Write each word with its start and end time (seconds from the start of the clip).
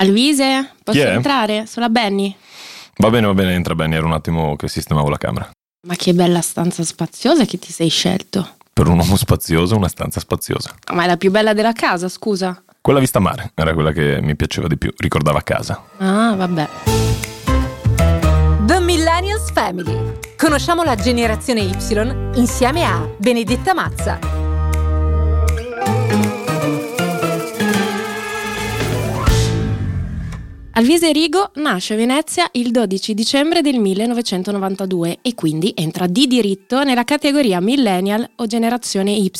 Alvise, 0.00 0.72
posso 0.82 0.98
è? 0.98 1.12
entrare? 1.12 1.66
Sono 1.66 1.86
la 1.86 1.92
Benny. 1.92 2.34
Va 2.96 3.10
bene, 3.10 3.26
va 3.26 3.34
bene, 3.34 3.52
entra 3.52 3.74
Benny, 3.74 3.96
era 3.96 4.06
un 4.06 4.12
attimo 4.12 4.56
che 4.56 4.66
sistemavo 4.66 5.10
la 5.10 5.18
camera. 5.18 5.50
Ma 5.86 5.94
che 5.94 6.14
bella 6.14 6.40
stanza 6.40 6.82
spaziosa 6.84 7.44
che 7.44 7.58
ti 7.58 7.70
sei 7.70 7.90
scelto. 7.90 8.56
Per 8.72 8.86
un 8.88 8.98
uomo 8.98 9.16
spazioso, 9.16 9.76
una 9.76 9.88
stanza 9.88 10.18
spaziosa. 10.18 10.74
Ma 10.94 11.04
è 11.04 11.06
la 11.06 11.18
più 11.18 11.30
bella 11.30 11.52
della 11.52 11.72
casa, 11.72 12.08
scusa. 12.08 12.62
Quella 12.80 12.98
vista 12.98 13.18
mare 13.18 13.52
era 13.54 13.74
quella 13.74 13.92
che 13.92 14.20
mi 14.22 14.34
piaceva 14.36 14.68
di 14.68 14.78
più, 14.78 14.90
ricordava 14.96 15.42
casa. 15.42 15.82
Ah, 15.98 16.34
vabbè. 16.34 16.68
The 18.64 18.80
Millennials 18.80 19.52
Family. 19.52 20.18
Conosciamo 20.38 20.82
la 20.82 20.94
generazione 20.94 21.60
Y 21.60 21.76
insieme 22.36 22.84
a 22.84 23.06
Benedetta 23.18 23.74
Mazza. 23.74 24.39
Alvise 30.72 31.10
Rigo 31.10 31.50
nasce 31.54 31.94
a 31.94 31.96
Venezia 31.96 32.48
il 32.52 32.70
12 32.70 33.12
dicembre 33.12 33.60
del 33.60 33.80
1992 33.80 35.18
e 35.20 35.34
quindi 35.34 35.72
entra 35.74 36.06
di 36.06 36.28
diritto 36.28 36.84
nella 36.84 37.02
categoria 37.02 37.60
millennial 37.60 38.28
o 38.36 38.46
generazione 38.46 39.10
Y, 39.10 39.30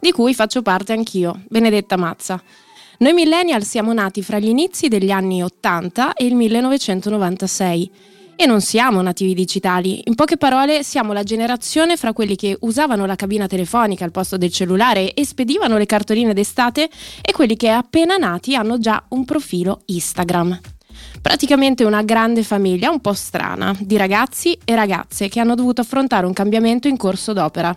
di 0.00 0.12
cui 0.12 0.32
faccio 0.32 0.62
parte 0.62 0.92
anch'io, 0.92 1.42
Benedetta 1.48 1.96
Mazza. 1.96 2.40
Noi 2.98 3.12
millennial 3.12 3.64
siamo 3.64 3.92
nati 3.92 4.22
fra 4.22 4.38
gli 4.38 4.46
inizi 4.46 4.86
degli 4.86 5.10
anni 5.10 5.42
80 5.42 6.14
e 6.14 6.24
il 6.24 6.36
1996 6.36 7.90
e 8.36 8.46
non 8.46 8.60
siamo 8.60 9.00
nativi 9.02 9.34
digitali, 9.34 10.02
in 10.04 10.14
poche 10.14 10.36
parole 10.36 10.82
siamo 10.82 11.12
la 11.12 11.22
generazione 11.22 11.96
fra 11.96 12.12
quelli 12.12 12.36
che 12.36 12.56
usavano 12.60 13.06
la 13.06 13.16
cabina 13.16 13.46
telefonica 13.46 14.04
al 14.04 14.10
posto 14.10 14.36
del 14.36 14.52
cellulare 14.52 15.14
e 15.14 15.24
spedivano 15.24 15.76
le 15.76 15.86
cartoline 15.86 16.34
d'estate 16.34 16.88
e 17.22 17.32
quelli 17.32 17.56
che 17.56 17.70
appena 17.70 18.16
nati 18.16 18.54
hanno 18.54 18.78
già 18.78 19.02
un 19.08 19.24
profilo 19.24 19.82
Instagram. 19.86 20.60
Praticamente 21.20 21.84
una 21.84 22.02
grande 22.02 22.42
famiglia 22.42 22.90
un 22.90 23.00
po' 23.00 23.14
strana 23.14 23.74
di 23.80 23.96
ragazzi 23.96 24.58
e 24.64 24.74
ragazze 24.74 25.28
che 25.28 25.40
hanno 25.40 25.54
dovuto 25.54 25.80
affrontare 25.80 26.26
un 26.26 26.32
cambiamento 26.32 26.86
in 26.86 26.96
corso 26.96 27.32
d'opera. 27.32 27.74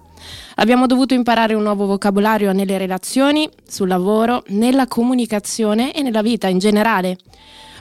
Abbiamo 0.56 0.86
dovuto 0.86 1.14
imparare 1.14 1.54
un 1.54 1.64
nuovo 1.64 1.86
vocabolario 1.86 2.52
nelle 2.52 2.78
relazioni, 2.78 3.50
sul 3.68 3.88
lavoro, 3.88 4.44
nella 4.48 4.88
comunicazione 4.88 5.94
e 5.94 6.02
nella 6.02 6.22
vita 6.22 6.48
in 6.48 6.60
generale. 6.60 7.18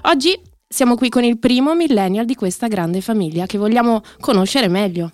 Oggi 0.03 0.39
siamo 0.69 0.97
qui 0.97 1.09
con 1.09 1.22
il 1.22 1.39
primo 1.39 1.75
millennial 1.75 2.25
di 2.25 2.34
questa 2.34 2.67
grande 2.67 3.00
famiglia 3.00 3.47
che 3.47 3.56
vogliamo 3.56 4.03
conoscere 4.20 4.69
meglio. 4.69 5.12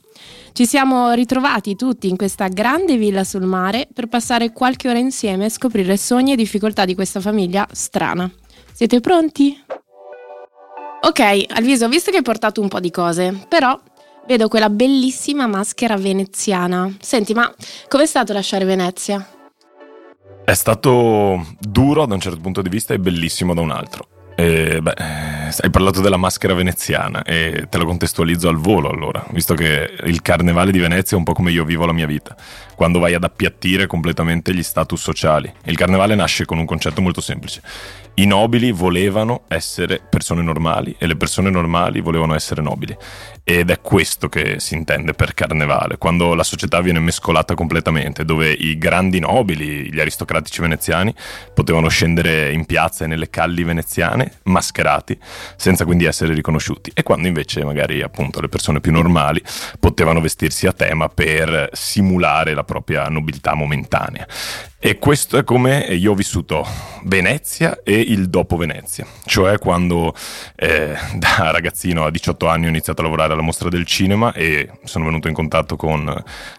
Ci 0.53 0.67
siamo 0.67 1.13
ritrovati 1.13 1.77
tutti 1.77 2.09
in 2.09 2.17
questa 2.17 2.49
grande 2.49 2.97
villa 2.97 3.25
sul 3.25 3.45
mare 3.45 3.89
per 3.93 4.07
passare 4.07 4.53
qualche 4.53 4.89
ora 4.89 4.99
insieme 4.99 5.47
e 5.47 5.51
scoprire 5.51 5.97
sogni 5.97 6.33
e 6.33 6.37
difficoltà 6.37 6.85
di 6.85 6.95
questa 6.95 7.21
famiglia 7.21 7.67
strana. 7.71 8.31
Siete 8.73 9.01
pronti? 9.01 9.63
Ok, 11.05 11.47
Alviso, 11.49 11.87
ho 11.87 11.89
visto 11.89 12.11
che 12.11 12.19
hai 12.19 12.23
portato 12.23 12.61
un 12.61 12.69
po' 12.69 12.81
di 12.81 12.91
cose, 12.91 13.45
però 13.49 13.79
vedo 14.27 14.49
quella 14.49 14.71
bellissima 14.71 15.47
maschera 15.47 15.97
veneziana. 15.97 16.91
Senti, 17.01 17.35
ma 17.35 17.53
com'è 17.89 18.07
stato 18.07 18.33
lasciare 18.33 18.65
Venezia? 18.65 19.27
È 20.45 20.55
stato 20.55 21.45
duro 21.59 22.07
da 22.07 22.15
un 22.15 22.21
certo 22.21 22.41
punto 22.41 22.63
di 22.63 22.69
vista 22.69 22.95
e 22.95 22.99
bellissimo 22.99 23.55
da 23.55 23.61
un 23.61 23.71
altro. 23.71 24.12
E, 24.43 24.83
beh, 24.83 24.95
eh, 24.99 25.55
hai 25.57 25.71
parlato 25.71 26.01
della 26.01 26.17
maschera 26.17 26.53
veneziana 26.53 27.23
e 27.23 27.67
te 27.69 27.79
lo 27.79 27.85
contestualizzo 27.85 28.49
al 28.49 28.57
volo 28.57 28.91
allora, 28.91 29.25
visto 29.31 29.55
che 29.55 29.89
il 30.03 30.21
carnevale 30.21 30.73
di 30.73 30.81
Venezia 30.81 31.15
è 31.17 31.19
un 31.19 31.25
po' 31.25 31.33
come 31.33 31.53
io 31.53 31.65
vivo 31.65 31.87
la 31.87 31.93
mia 31.93 32.07
vita, 32.07 32.35
quando 32.75 32.99
vai 32.99 33.15
ad 33.15 33.23
appiattire 33.23 33.87
completamente 33.87 34.53
gli 34.53 34.65
status 34.65 35.01
sociali. 35.01 35.53
Il 35.67 35.77
carnevale 35.77 36.17
nasce 36.17 36.45
con 36.45 36.59
un 36.59 36.65
concetto 36.65 37.01
molto 37.01 37.21
semplice. 37.21 37.63
I 38.15 38.27
nobili 38.27 38.73
volevano 38.73 39.45
essere 39.47 40.01
persone 40.07 40.43
normali 40.43 40.97
e 40.99 41.07
le 41.07 41.15
persone 41.15 41.49
normali 41.49 42.01
volevano 42.01 42.35
essere 42.35 42.63
nobili. 42.63 42.97
Ed 43.45 43.71
è 43.71 43.81
questo 43.81 44.29
che 44.29 44.61
si 44.61 44.75
intende 44.75 45.15
per 45.15 45.35
carnevale, 45.35 45.99
quando 45.99 46.35
la 46.35 46.45
società 46.45 46.81
viene 46.81 47.01
mescolata 47.01 47.55
completamente, 47.55 48.25
dove 48.25 48.53
i 48.53 48.79
grandi 48.79 49.19
nobili, 49.19 49.93
gli 49.93 49.99
aristocratici 49.99 50.61
veneziani, 50.61 51.13
potevano 51.53 51.89
scendere 51.89 52.53
in 52.53 52.67
piazza 52.67 53.05
e 53.05 53.09
nelle 53.09 53.31
calli 53.31 53.65
veneziane, 53.65 54.39
mascherati, 54.45 55.19
senza 55.57 55.85
quindi 55.85 56.05
essere 56.05 56.35
riconosciuti. 56.35 56.93
E 56.95 57.03
quando 57.03 57.27
invece 57.27 57.65
magari 57.65 58.01
appunto 58.01 58.41
le 58.41 58.49
persone 58.49 58.81
più 58.81 58.93
normali 58.93 59.43
potevano 59.81 60.21
vestirsi 60.21 60.69
a 60.69 60.73
tema 60.73 61.09
per 61.09 61.69
simulare 61.73 62.55
la 62.55 62.63
propria 62.63 63.09
nobiltà 63.09 63.55
momentanea. 63.55 64.25
E 64.85 64.99
questo 64.99 65.39
è 65.39 65.45
come 65.45 65.79
io 65.79 66.11
ho 66.11 66.15
vissuto 66.17 66.67
Venezia 67.05 67.83
e 67.85 68.01
il 68.01 68.29
dopo 68.29 68.57
Venezia, 68.57 69.07
cioè 69.27 69.57
quando 69.59 70.13
eh, 70.57 70.97
da 71.15 71.53
ragazzino 71.53 72.05
a 72.05 72.11
18 72.11 72.49
anni 72.49 72.67
ho 72.67 72.69
iniziato 72.69 73.01
a 73.01 73.05
lavorare 73.05 73.33
alla 73.33 73.43
mostra 73.43 73.69
del 73.69 73.87
cinema 73.87 74.33
e 74.33 74.69
sono 74.83 75.05
venuto 75.05 75.29
in 75.29 75.35
contatto 75.35 75.77
con 75.77 76.13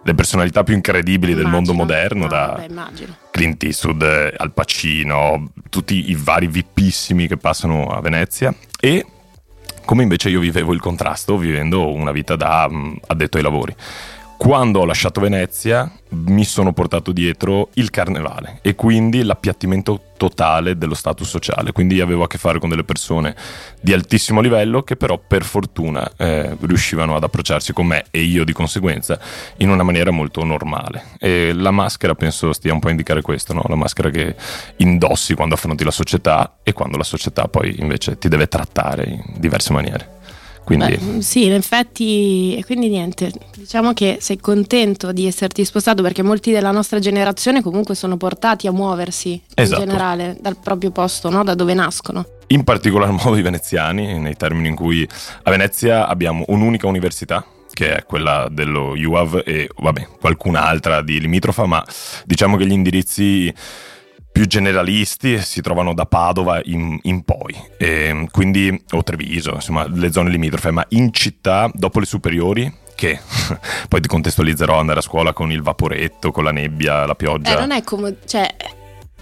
le 0.03 0.13
personalità 0.15 0.63
più 0.63 0.73
incredibili 0.73 1.33
del 1.33 1.47
mondo 1.47 1.73
Immagino. 1.73 1.83
moderno, 1.83 2.21
No, 2.21 2.27
da 2.29 2.45
vabbè, 2.55 2.65
immagino. 2.69 3.15
Clint 3.29 3.61
Eastwood, 3.61 4.01
eh, 4.03 4.33
Al 4.37 4.53
Pacino, 4.53 5.51
tutti 5.69 6.09
i 6.09 6.15
vari 6.15 6.47
vippissimi 6.47 7.27
che 7.27 7.35
passano 7.35 7.87
a 7.87 7.99
Venezia 7.99 8.55
e 8.79 9.05
come 9.83 10.01
invece 10.03 10.29
io 10.29 10.39
vivevo 10.39 10.71
il 10.71 10.79
contrasto 10.79 11.35
vivendo 11.37 11.91
una 11.93 12.13
vita 12.13 12.37
da 12.37 12.69
mm, 12.71 12.93
addetto 13.07 13.35
ai 13.35 13.43
lavori. 13.43 13.75
Quando 14.43 14.81
ho 14.81 14.85
lasciato 14.85 15.21
Venezia 15.21 15.89
mi 16.09 16.43
sono 16.43 16.73
portato 16.73 17.13
dietro 17.13 17.69
il 17.75 17.89
carnevale 17.89 18.59
e 18.61 18.75
quindi 18.75 19.23
l'appiattimento 19.23 20.11
totale 20.17 20.77
dello 20.77 20.95
status 20.95 21.29
sociale, 21.29 21.71
quindi 21.71 22.01
avevo 22.01 22.23
a 22.23 22.27
che 22.27 22.37
fare 22.37 22.59
con 22.59 22.67
delle 22.67 22.83
persone 22.83 23.37
di 23.79 23.93
altissimo 23.93 24.41
livello 24.41 24.83
che 24.83 24.97
però 24.97 25.17
per 25.17 25.45
fortuna 25.45 26.11
eh, 26.17 26.57
riuscivano 26.59 27.15
ad 27.15 27.23
approcciarsi 27.23 27.71
con 27.71 27.85
me 27.85 28.03
e 28.11 28.21
io 28.21 28.43
di 28.43 28.51
conseguenza 28.51 29.17
in 29.57 29.69
una 29.69 29.83
maniera 29.83 30.11
molto 30.11 30.43
normale. 30.43 31.11
E 31.19 31.53
la 31.53 31.71
maschera 31.71 32.13
penso 32.13 32.51
stia 32.51 32.73
un 32.73 32.79
po' 32.79 32.87
a 32.87 32.91
indicare 32.91 33.21
questo, 33.21 33.53
no? 33.53 33.63
la 33.69 33.75
maschera 33.75 34.09
che 34.09 34.35
indossi 34.77 35.35
quando 35.35 35.55
affronti 35.55 35.85
la 35.85 35.91
società 35.91 36.57
e 36.63 36.73
quando 36.73 36.97
la 36.97 37.05
società 37.05 37.47
poi 37.47 37.79
invece 37.79 38.17
ti 38.17 38.27
deve 38.27 38.49
trattare 38.49 39.05
in 39.05 39.23
diverse 39.37 39.71
maniere. 39.71 40.21
Quindi 40.63 40.95
Beh, 40.97 41.21
sì, 41.21 41.45
in 41.45 41.53
effetti, 41.53 42.55
e 42.55 42.63
quindi 42.63 42.87
niente, 42.87 43.31
diciamo 43.55 43.93
che 43.93 44.17
sei 44.21 44.37
contento 44.39 45.11
di 45.11 45.27
esserti 45.27 45.65
spostato 45.65 46.01
perché 46.01 46.21
molti 46.23 46.51
della 46.51 46.71
nostra 46.71 46.99
generazione 46.99 47.61
comunque 47.61 47.95
sono 47.95 48.15
portati 48.17 48.67
a 48.67 48.71
muoversi 48.71 49.41
Esatto. 49.53 49.81
in 49.81 49.87
generale 49.89 50.37
dal 50.39 50.57
proprio 50.57 50.91
posto, 50.91 51.29
no? 51.29 51.43
da 51.43 51.53
dove 51.53 51.73
nascono. 51.73 52.25
in 52.47 52.63
particolar 52.63 53.11
modo 53.23 53.35
i 53.35 53.41
veneziani, 53.41 54.19
nei 54.19 54.35
termini 54.35 54.69
in 54.69 54.75
cui 54.75 55.07
a 55.43 55.49
Venezia 55.51 56.07
abbiamo 56.07 56.43
un'unica 56.47 56.87
università 56.87 57.45
che 57.73 57.95
è 57.95 58.05
quella 58.05 58.47
dello 58.51 58.93
UAV 58.95 59.41
e 59.45 59.67
vabbè, 59.75 60.07
qualcun'altra 60.19 61.01
di 61.01 61.19
limitrofa, 61.19 61.65
ma 61.65 61.83
diciamo 62.23 62.55
che 62.55 62.67
gli 62.67 62.71
indirizzi 62.71 63.51
più 64.33 64.47
generalisti 64.47 65.37
si 65.37 65.61
trovano 65.61 65.93
da 65.93 66.07
Padova 66.07 66.59
in, 66.63 66.97
in 67.03 67.23
poi, 67.23 67.55
e 67.77 68.27
quindi 68.31 68.83
o 68.91 69.03
Treviso, 69.03 69.53
insomma, 69.53 69.87
le 69.87 70.11
zone 70.11 70.31
limitrofe, 70.31 70.71
ma 70.71 70.83
in 70.89 71.13
città 71.13 71.69
dopo 71.71 71.99
le 71.99 72.05
superiori 72.07 72.81
che 72.95 73.19
poi 73.87 74.01
ti 74.01 74.07
contestualizzerò 74.07 74.79
andare 74.79 74.99
a 74.99 75.03
scuola 75.03 75.33
con 75.33 75.51
il 75.51 75.61
vaporetto, 75.61 76.31
con 76.31 76.43
la 76.43 76.51
nebbia, 76.51 77.05
la 77.05 77.13
pioggia. 77.13 77.55
Eh, 77.55 77.59
non 77.59 77.71
è 77.71 77.83
come, 77.83 78.17
cioè, 78.25 78.53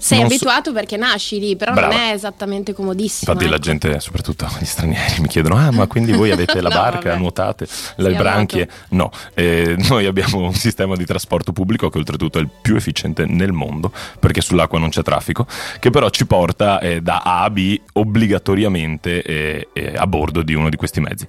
sei 0.02 0.20
Non 0.20 0.28
so- 0.30 0.34
abituato 0.36 0.74
perché 0.74 0.98
nasci 0.98 1.40
lì, 1.40 1.56
però 1.56 1.74
Brava. 1.74 1.94
non 1.96 2.04
è 2.08 2.12
esattamente 2.14 2.74
comodissimo. 2.74 3.32
Infatti 3.32 3.48
la 3.50 3.58
ecco. 3.58 3.64
gente, 3.66 4.00
soprattutto 4.00 4.48
gli 4.60 4.66
stranieri, 4.66 5.22
mi 5.22 5.28
chiedono, 5.28 5.56
ah 5.58 5.72
ma 5.72 5.86
quindi 5.86 6.12
voi 6.12 6.32
avete 6.32 6.60
la 6.62 6.70
No, 6.70 6.76
barca, 6.76 7.10
vabbè. 7.10 7.20
nuotate, 7.20 7.68
le 7.98 8.10
Sì, 8.10 8.16
branchie? 8.16 8.70
No, 8.90 9.12
Eh, 9.36 9.76
noi 9.90 10.06
abbiamo 10.08 10.40
un 10.40 10.54
sistema 10.56 10.96
di 10.96 11.06
trasporto 11.06 11.52
pubblico 11.54 11.90
che 11.90 11.98
oltretutto 12.00 12.40
è 12.40 12.42
il 12.42 12.50
più 12.62 12.76
efficiente 12.76 13.26
nel 13.26 13.52
mondo, 13.52 13.92
perché 14.20 14.42
sull'acqua 14.42 14.80
non 14.80 14.90
c'è 14.90 15.04
traffico, 15.04 15.46
che 15.80 15.90
però 15.92 16.10
ci 16.10 16.26
porta 16.26 16.80
eh, 16.80 17.02
da 17.02 17.20
A 17.24 17.44
a 17.44 17.50
B 17.52 17.80
obbligatoriamente 17.94 19.22
eh, 19.22 19.68
eh, 19.74 19.94
a 19.96 20.08
bordo 20.08 20.42
di 20.42 20.54
uno 20.54 20.70
di 20.70 20.76
questi 20.78 21.00
mezzi. 21.00 21.28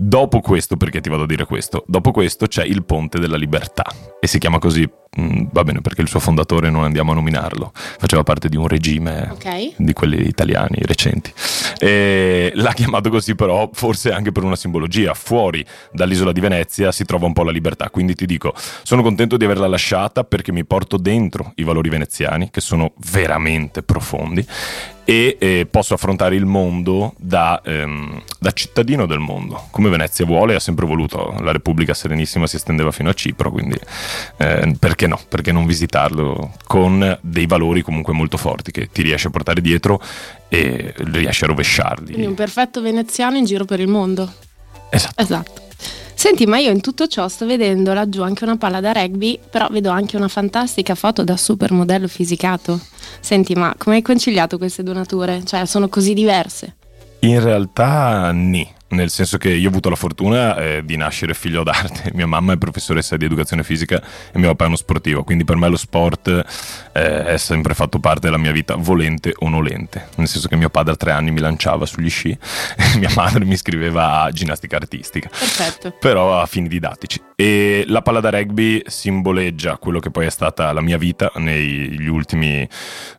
Dopo 0.00 0.38
questo, 0.38 0.76
perché 0.76 1.00
ti 1.00 1.08
vado 1.08 1.24
a 1.24 1.26
dire 1.26 1.44
questo? 1.44 1.82
Dopo 1.88 2.12
questo 2.12 2.46
c'è 2.46 2.62
il 2.62 2.84
Ponte 2.84 3.18
della 3.18 3.36
Libertà 3.36 3.82
e 4.20 4.28
si 4.28 4.38
chiama 4.38 4.60
così, 4.60 4.88
mm, 5.20 5.46
va 5.50 5.64
bene 5.64 5.80
perché 5.80 6.02
il 6.02 6.08
suo 6.08 6.20
fondatore 6.20 6.70
non 6.70 6.84
andiamo 6.84 7.10
a 7.10 7.16
nominarlo, 7.16 7.72
faceva 7.74 8.22
parte 8.22 8.48
di 8.48 8.56
un 8.56 8.68
regime 8.68 9.28
Ok. 9.32 9.72
di 9.76 9.92
quelli 9.94 10.24
italiani 10.28 10.76
recenti. 10.82 11.32
E 11.80 12.52
l'ha 12.54 12.72
chiamato 12.74 13.10
così 13.10 13.34
però 13.34 13.68
forse 13.72 14.12
anche 14.12 14.30
per 14.30 14.44
una 14.44 14.54
simbologia. 14.54 15.14
Fuori 15.14 15.66
dall'isola 15.90 16.30
di 16.30 16.38
Venezia 16.38 16.92
si 16.92 17.04
trova 17.04 17.26
un 17.26 17.32
po' 17.32 17.42
la 17.42 17.50
libertà, 17.50 17.90
quindi 17.90 18.14
ti 18.14 18.24
dico, 18.24 18.54
sono 18.84 19.02
contento 19.02 19.36
di 19.36 19.46
averla 19.46 19.66
lasciata 19.66 20.22
perché 20.22 20.52
mi 20.52 20.64
porto 20.64 20.96
dentro 20.96 21.50
i 21.56 21.64
valori 21.64 21.88
veneziani 21.88 22.50
che 22.50 22.60
sono 22.60 22.92
veramente 23.10 23.82
profondi 23.82 24.46
e 25.08 25.38
eh, 25.40 25.66
posso 25.70 25.94
affrontare 25.94 26.36
il 26.36 26.44
mondo 26.44 27.14
da, 27.16 27.62
ehm, 27.64 28.22
da 28.38 28.50
cittadino 28.50 29.06
del 29.06 29.20
mondo, 29.20 29.68
come 29.70 29.88
Venezia 29.88 30.26
vuole 30.26 30.52
e 30.52 30.56
ha 30.56 30.60
sempre 30.60 30.84
voluto. 30.84 31.34
La 31.40 31.50
Repubblica 31.50 31.94
Serenissima 31.94 32.46
si 32.46 32.56
estendeva 32.56 32.92
fino 32.92 33.08
a 33.08 33.14
Cipro, 33.14 33.50
quindi 33.50 33.78
eh, 34.36 34.76
perché 34.78 35.06
no? 35.06 35.18
Perché 35.26 35.50
non 35.50 35.64
visitarlo 35.64 36.52
con 36.66 37.18
dei 37.22 37.46
valori 37.46 37.80
comunque 37.80 38.12
molto 38.12 38.36
forti 38.36 38.70
che 38.70 38.90
ti 38.92 39.00
riesci 39.00 39.28
a 39.28 39.30
portare 39.30 39.62
dietro 39.62 39.98
e 40.50 40.92
riesci 40.94 41.44
a 41.44 41.46
rovesciarli. 41.46 42.12
Quindi 42.12 42.26
un 42.26 42.34
perfetto 42.34 42.82
veneziano 42.82 43.38
in 43.38 43.46
giro 43.46 43.64
per 43.64 43.80
il 43.80 43.88
mondo. 43.88 44.30
Esatto. 44.90 45.22
Esatto. 45.22 45.67
Senti, 46.18 46.46
ma 46.46 46.58
io 46.58 46.72
in 46.72 46.80
tutto 46.80 47.06
ciò 47.06 47.28
sto 47.28 47.46
vedendo 47.46 47.92
laggiù 47.92 48.22
anche 48.22 48.42
una 48.42 48.56
palla 48.56 48.80
da 48.80 48.90
rugby, 48.90 49.38
però 49.48 49.68
vedo 49.70 49.90
anche 49.90 50.16
una 50.16 50.26
fantastica 50.26 50.96
foto 50.96 51.22
da 51.22 51.36
supermodello 51.36 52.08
fisicato. 52.08 52.80
Senti, 53.20 53.54
ma 53.54 53.72
come 53.78 53.94
hai 53.94 54.02
conciliato 54.02 54.58
queste 54.58 54.82
due 54.82 54.94
nature? 54.94 55.44
Cioè, 55.44 55.64
sono 55.64 55.88
così 55.88 56.14
diverse? 56.14 56.74
In 57.20 57.40
realtà, 57.40 58.32
ni 58.32 58.68
nel 58.88 59.10
senso 59.10 59.38
che 59.38 59.50
io 59.50 59.66
ho 59.66 59.70
avuto 59.70 59.88
la 59.88 59.96
fortuna 59.96 60.56
eh, 60.56 60.82
di 60.84 60.96
nascere 60.96 61.34
figlio 61.34 61.62
d'arte, 61.62 62.10
mia 62.14 62.26
mamma 62.26 62.52
è 62.52 62.56
professoressa 62.56 63.16
di 63.16 63.24
educazione 63.24 63.62
fisica 63.62 64.02
e 64.32 64.38
mio 64.38 64.48
papà 64.50 64.64
è 64.64 64.66
uno 64.68 64.76
sportivo, 64.76 65.24
quindi 65.24 65.44
per 65.44 65.56
me 65.56 65.68
lo 65.68 65.76
sport 65.76 66.28
eh, 66.92 67.24
è 67.24 67.36
sempre 67.36 67.74
fatto 67.74 67.98
parte 67.98 68.20
della 68.20 68.38
mia 68.38 68.52
vita, 68.52 68.76
volente 68.76 69.32
o 69.36 69.48
nolente, 69.48 70.08
nel 70.16 70.28
senso 70.28 70.48
che 70.48 70.56
mio 70.56 70.70
padre 70.70 70.94
a 70.94 70.96
tre 70.96 71.12
anni 71.12 71.30
mi 71.30 71.40
lanciava 71.40 71.86
sugli 71.86 72.10
sci 72.10 72.30
e 72.76 72.98
mia 72.98 73.10
madre 73.14 73.44
mi 73.44 73.52
iscriveva 73.52 74.22
a 74.22 74.30
ginnastica 74.30 74.76
artistica, 74.76 75.28
Perfetto. 75.28 75.94
però 75.98 76.40
a 76.40 76.46
fini 76.46 76.68
didattici. 76.68 77.20
E 77.40 77.84
la 77.86 78.02
palla 78.02 78.18
da 78.18 78.30
rugby 78.30 78.82
simboleggia 78.84 79.76
quello 79.76 80.00
che 80.00 80.10
poi 80.10 80.26
è 80.26 80.30
stata 80.30 80.72
la 80.72 80.80
mia 80.80 80.98
vita. 80.98 81.30
Negli 81.36 82.08
ultimi 82.08 82.68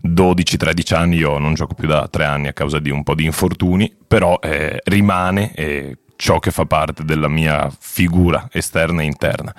12-13 0.05 0.93
anni, 0.93 1.15
io 1.15 1.37
non 1.37 1.53
gioco 1.53 1.73
più 1.73 1.87
da 1.87 2.05
tre 2.09 2.25
anni 2.25 2.49
a 2.49 2.53
causa 2.53 2.79
di 2.79 2.89
un 2.89 3.03
po' 3.03 3.15
di 3.15 3.23
infortuni, 3.23 3.95
però 4.05 4.37
eh, 4.41 4.81
rimane 4.83 5.53
e 5.59 5.97
ciò 6.15 6.39
che 6.39 6.51
fa 6.51 6.65
parte 6.65 7.03
della 7.03 7.27
mia 7.27 7.69
figura 7.77 8.47
esterna 8.49 9.01
e 9.01 9.05
interna. 9.05 9.53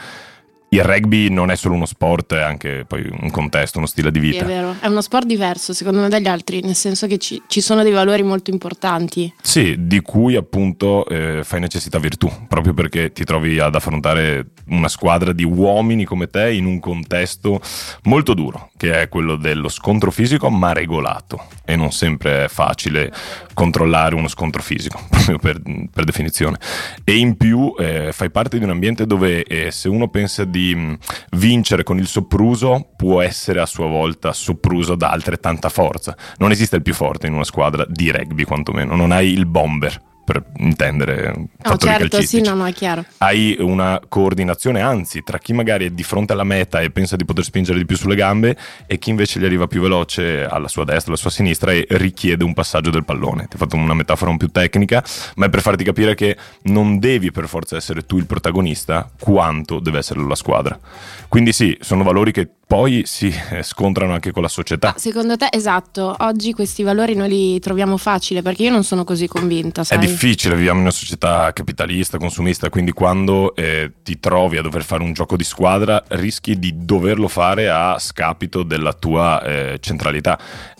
Il 0.72 0.84
rugby 0.84 1.30
non 1.30 1.50
è 1.50 1.56
solo 1.56 1.74
uno 1.74 1.84
sport, 1.84 2.32
è 2.34 2.42
anche 2.42 2.84
poi 2.86 3.04
un 3.22 3.28
contesto, 3.32 3.78
uno 3.78 3.88
stile 3.88 4.12
di 4.12 4.20
Sì, 4.20 4.26
vita. 4.30 4.44
è 4.44 4.46
vero. 4.46 4.76
È 4.78 4.86
uno 4.86 5.00
sport 5.00 5.26
diverso, 5.26 5.72
secondo 5.72 6.00
me, 6.00 6.08
dagli 6.08 6.28
altri, 6.28 6.60
nel 6.60 6.76
senso 6.76 7.08
che 7.08 7.18
ci, 7.18 7.42
ci 7.48 7.60
sono 7.60 7.82
dei 7.82 7.90
valori 7.90 8.22
molto 8.22 8.52
importanti. 8.52 9.34
Sì, 9.42 9.74
di 9.80 10.00
cui 10.00 10.36
appunto 10.36 11.08
eh, 11.08 11.40
fai 11.42 11.58
necessità 11.58 11.98
virtù, 11.98 12.30
proprio 12.46 12.72
perché 12.72 13.10
ti 13.10 13.24
trovi 13.24 13.58
ad 13.58 13.74
affrontare 13.74 14.50
una 14.68 14.86
squadra 14.86 15.32
di 15.32 15.42
uomini 15.42 16.04
come 16.04 16.28
te 16.28 16.52
in 16.52 16.66
un 16.66 16.78
contesto 16.78 17.60
molto 18.04 18.32
duro, 18.34 18.70
che 18.76 18.92
è 18.92 19.08
quello 19.08 19.34
dello 19.34 19.68
scontro 19.68 20.12
fisico 20.12 20.50
ma 20.50 20.72
regolato. 20.72 21.46
E 21.64 21.74
non 21.74 21.90
sempre 21.90 22.44
è 22.44 22.48
facile 22.48 23.12
controllare 23.54 24.14
uno 24.14 24.28
scontro 24.28 24.62
fisico, 24.62 25.00
proprio 25.10 25.38
per, 25.38 25.60
per 25.92 26.04
definizione. 26.04 26.58
E 27.02 27.16
in 27.16 27.36
più 27.36 27.74
eh, 27.76 28.10
fai 28.12 28.30
parte 28.30 28.56
di 28.58 28.62
un 28.62 28.70
ambiente 28.70 29.04
dove 29.04 29.42
eh, 29.42 29.72
se 29.72 29.88
uno 29.88 30.06
pensa 30.08 30.44
di 30.44 30.58
mh, 30.74 30.98
vincere 31.32 31.82
con 31.82 31.98
il 31.98 32.06
soppruso, 32.06 32.90
può 32.96 33.20
essere 33.20 33.60
a 33.60 33.66
sua 33.66 33.86
volta 33.86 34.32
soppruso 34.32 34.94
da 34.94 35.10
altrettanta 35.10 35.68
forza. 35.68 36.16
Non 36.38 36.50
esiste 36.50 36.76
il 36.76 36.82
più 36.82 36.94
forte 36.94 37.26
in 37.26 37.34
una 37.34 37.44
squadra 37.44 37.84
di 37.88 38.10
rugby, 38.10 38.44
quantomeno. 38.44 38.94
Non 38.96 39.12
hai 39.12 39.32
il 39.32 39.46
bomber, 39.46 40.00
per 40.30 40.44
intendere 40.58 41.32
No, 41.36 41.48
fattori 41.60 42.08
certo, 42.08 42.22
sì, 42.22 42.40
no, 42.40 42.54
no, 42.54 42.66
è 42.66 42.72
chiaro. 42.72 43.04
hai 43.18 43.56
una 43.58 44.00
coordinazione, 44.08 44.80
anzi, 44.80 45.22
tra 45.24 45.38
chi 45.38 45.52
magari 45.52 45.86
è 45.86 45.90
di 45.90 46.04
fronte 46.04 46.32
alla 46.32 46.44
meta 46.44 46.80
e 46.80 46.90
pensa 46.90 47.16
di 47.16 47.24
poter 47.24 47.42
spingere 47.42 47.78
di 47.78 47.84
più 47.84 47.96
sulle 47.96 48.14
gambe 48.14 48.56
e 48.86 48.98
chi 48.98 49.10
invece 49.10 49.40
gli 49.40 49.44
arriva 49.44 49.66
più 49.66 49.80
veloce 49.80 50.44
alla 50.44 50.68
sua 50.68 50.84
destra, 50.84 51.08
alla 51.08 51.16
sua 51.20 51.30
sinistra 51.30 51.72
e 51.72 51.84
richiede 51.90 52.44
un 52.44 52.54
passaggio 52.54 52.90
del 52.90 53.04
pallone. 53.04 53.48
Ti 53.48 53.56
ho 53.56 53.58
fatto 53.58 53.74
una 53.74 53.94
metafora 53.94 54.30
un 54.30 54.36
più 54.36 54.48
tecnica, 54.48 55.02
ma 55.36 55.46
è 55.46 55.50
per 55.50 55.62
farti 55.62 55.82
capire 55.82 56.14
che 56.14 56.36
non 56.62 57.00
devi 57.00 57.32
per 57.32 57.48
forza 57.48 57.76
essere 57.76 58.06
tu 58.06 58.16
il 58.16 58.26
protagonista, 58.26 59.10
quanto 59.18 59.80
deve 59.80 59.98
essere 59.98 60.20
la 60.24 60.36
squadra. 60.36 60.78
Quindi 61.28 61.52
sì, 61.52 61.76
sono 61.80 62.04
valori 62.04 62.30
che 62.30 62.50
poi 62.70 63.02
si 63.04 63.34
eh, 63.50 63.64
scontrano 63.64 64.12
anche 64.12 64.30
con 64.30 64.42
la 64.42 64.48
società. 64.48 64.94
Secondo 64.96 65.36
te, 65.36 65.48
esatto, 65.50 66.14
oggi 66.20 66.52
questi 66.52 66.84
valori 66.84 67.16
noi 67.16 67.28
li 67.28 67.58
troviamo 67.58 67.96
facile 67.96 68.42
perché 68.42 68.62
io 68.62 68.70
non 68.70 68.84
sono 68.84 69.02
così 69.02 69.26
convinta, 69.26 69.80
È 69.80 69.84
sai? 69.84 69.98
difficile, 69.98 70.54
viviamo 70.54 70.76
in 70.76 70.84
una 70.84 70.92
società 70.92 71.52
capitalista, 71.52 72.16
consumista, 72.16 72.68
quindi 72.68 72.92
quando 72.92 73.56
eh, 73.56 73.94
ti 74.04 74.20
trovi 74.20 74.56
a 74.56 74.62
dover 74.62 74.84
fare 74.84 75.02
un 75.02 75.12
gioco 75.12 75.36
di 75.36 75.42
squadra 75.42 76.00
rischi 76.10 76.60
di 76.60 76.72
doverlo 76.76 77.26
fare 77.26 77.68
a 77.68 77.98
scapito 77.98 78.62
della 78.62 78.92
tua 78.92 79.42
eh, 79.42 79.78
centralità. 79.80 80.38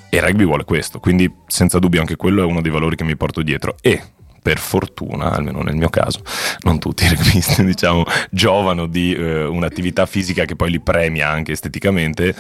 E 0.09 0.17
il 0.17 0.23
rugby 0.23 0.45
vuole 0.45 0.63
questo, 0.63 1.01
quindi 1.01 1.29
senza 1.49 1.81
dubbio 1.81 1.99
anche 1.99 2.15
quello 2.15 2.43
è 2.43 2.45
uno 2.45 2.61
dei 2.61 2.71
valori 2.71 2.95
che 2.95 3.03
mi 3.03 3.17
porto 3.17 3.43
dietro. 3.43 3.75
E 3.81 4.01
per 4.43 4.59
fortuna, 4.59 5.33
almeno 5.33 5.63
nel 5.63 5.77
mio 5.77 5.89
caso, 5.91 6.23
non 6.61 6.79
tutti 6.79 7.05
i 7.05 7.09
rugbisti 7.09 7.65
diciamo 7.67 8.05
giovano 8.31 8.87
di 8.87 9.15
eh, 9.15 9.45
un'attività 9.45 10.07
fisica 10.07 10.45
che 10.45 10.57
poi 10.57 10.71
li 10.71 10.81
premia 10.81 11.29
anche 11.29 11.53
esteticamente. 11.53 12.35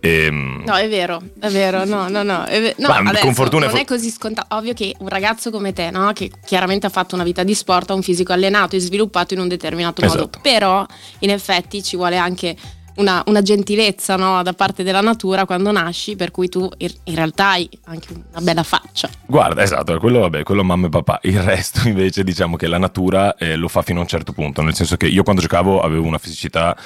Ehm, 0.00 0.62
No, 0.66 0.74
è 0.74 0.88
vero, 0.88 1.20
è 1.40 1.48
vero, 1.48 1.84
no, 1.84 2.08
no, 2.08 2.22
no. 2.22 2.44
È 2.44 2.60
ve- 2.60 2.74
no, 2.78 2.88
Ma 2.88 2.96
adesso 2.98 3.24
con 3.24 3.34
fortuna 3.34 3.66
non 3.66 3.76
è 3.76 3.84
così 3.84 4.10
scontato. 4.10 4.54
Ovvio 4.56 4.72
che 4.72 4.94
un 4.98 5.08
ragazzo 5.08 5.50
come 5.50 5.72
te, 5.72 5.90
no, 5.90 6.12
che 6.12 6.30
chiaramente 6.44 6.86
ha 6.86 6.90
fatto 6.90 7.14
una 7.14 7.24
vita 7.24 7.42
di 7.42 7.54
sport, 7.54 7.90
ha 7.90 7.94
un 7.94 8.02
fisico 8.02 8.32
allenato 8.32 8.76
e 8.76 8.80
sviluppato 8.80 9.34
in 9.34 9.40
un 9.40 9.48
determinato 9.48 10.02
modo, 10.02 10.14
Esatto. 10.14 10.38
però 10.42 10.86
in 11.20 11.30
effetti 11.30 11.82
ci 11.82 11.96
vuole 11.96 12.16
anche 12.16 12.56
una, 12.96 13.22
una 13.26 13.42
gentilezza 13.42 14.16
no, 14.16 14.42
da 14.42 14.52
parte 14.52 14.82
della 14.82 15.00
natura 15.00 15.44
quando 15.44 15.70
nasci, 15.72 16.16
per 16.16 16.30
cui 16.30 16.48
tu 16.48 16.68
in, 16.78 17.14
realtà 17.14 17.50
hai 17.50 17.68
anche 17.84 18.08
una 18.12 18.40
bella 18.40 18.62
faccia. 18.62 19.08
Guarda, 19.26 19.62
esatto, 19.62 19.98
quello 19.98 20.20
vabbè, 20.20 20.42
quello 20.42 20.64
mamma 20.64 20.86
e 20.86 20.90
papà. 20.90 21.18
Il 21.22 21.40
resto 21.40 21.86
invece 21.88 22.24
diciamo 22.24 22.56
che 22.56 22.66
la 22.66 22.78
natura 22.78 23.36
eh, 23.36 23.56
lo 23.56 23.68
fa 23.68 23.82
fino 23.82 23.98
a 23.98 24.02
un 24.02 24.08
certo 24.08 24.32
punto, 24.32 24.62
nel 24.62 24.74
senso 24.74 24.96
che 24.96 25.06
io 25.06 25.22
quando 25.22 25.40
giocavo 25.40 25.80
avevo 25.80 26.06
una 26.06 26.18
fisicità 26.18 26.76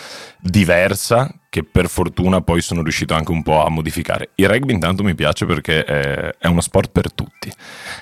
diversa 0.41 1.32
che 1.56 1.64
per 1.64 1.88
fortuna 1.88 2.43
poi 2.43 2.61
sono 2.61 2.82
riuscito 2.82 3.14
anche 3.14 3.31
un 3.31 3.43
po' 3.43 3.64
a 3.64 3.70
modificare. 3.70 4.32
Il 4.35 4.47
rugby 4.47 4.75
intanto 4.75 5.03
mi 5.03 5.14
piace 5.14 5.47
perché 5.47 5.85
è, 5.85 6.35
è 6.38 6.49
uno 6.49 6.61
sport 6.61 6.91
per 6.91 7.11
tutti, 7.11 7.50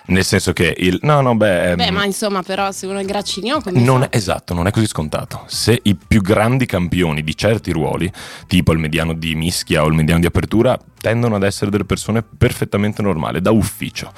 nel 0.07 0.25
senso 0.25 0.53
che 0.53 0.75
il... 0.77 0.99
No, 1.03 1.21
no, 1.21 1.37
beh... 1.37 1.77
Beh, 1.77 1.85
ehm, 1.85 1.95
ma 1.95 2.05
insomma, 2.05 2.43
però 2.43 2.73
se 2.73 2.87
uno 2.87 2.99
è 2.99 3.05
graccino 3.05 3.61
come 3.61 3.79
non 3.79 4.01
fa? 4.01 4.09
è, 4.09 4.17
esatto, 4.17 4.55
non 4.55 4.67
è 4.67 4.73
così 4.73 4.89
scontato. 4.89 5.45
Se 5.47 5.79
i 5.81 5.95
più 5.95 6.21
grandi 6.21 6.67
campioni 6.67 7.23
di 7.23 7.37
certi 7.37 7.71
ruoli, 7.71 8.11
tipo 8.49 8.73
il 8.73 8.81
mediano 8.81 9.13
di 9.13 9.37
mischia 9.37 9.85
o 9.85 9.87
il 9.87 9.95
mediano 9.95 10.19
di 10.19 10.27
apertura, 10.27 10.77
tendono 11.01 11.37
ad 11.37 11.45
essere 11.45 11.71
delle 11.71 11.85
persone 11.85 12.25
perfettamente 12.25 13.03
normali, 13.03 13.41
da 13.41 13.53
ufficio. 13.53 14.13